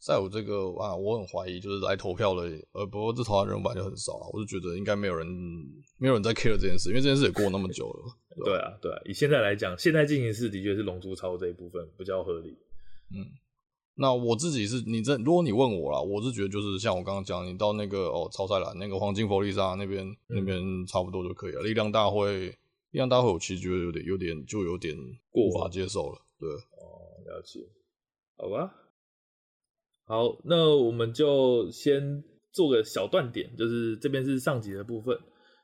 [0.00, 5.26] 赛鲁这个啊，我很怀疑，就是来投票的，呃，不过这投的人本来就很少了，我就觉得应该没有人，
[5.98, 8.14] 没有人在 care 这件事，因为这件事也过那么久了。
[8.44, 12.56] 对，啊，对啊，以现在来讲，现在进行式的确是龙珠超这一部分比较合理。
[13.10, 13.26] 嗯，
[13.96, 21.62] 那我自己是，你这如果你问我啦，我是觉得就是像我刚刚讲，你到那个哦，超赛兰那个黄金佛利萨那边，嗯、那边差不多就可以了。
[21.62, 22.56] 力量大会，
[22.90, 24.96] 力量大会，我其实觉得有点，有点，就有点
[25.32, 26.18] 无法接受了。
[26.38, 27.60] 对，哦，了解，
[28.36, 28.74] 好吧。
[30.04, 35.18] 好，那我们就先做个小断点，就是这边是上集的部分。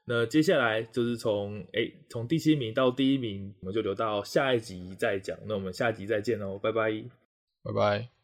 [0.05, 5.39] 那接下来就是从诶从第七名到第一名，我们就留到下一集再讲。
[5.47, 6.91] 那我们下集再见喽，拜拜，
[7.63, 8.24] 拜拜。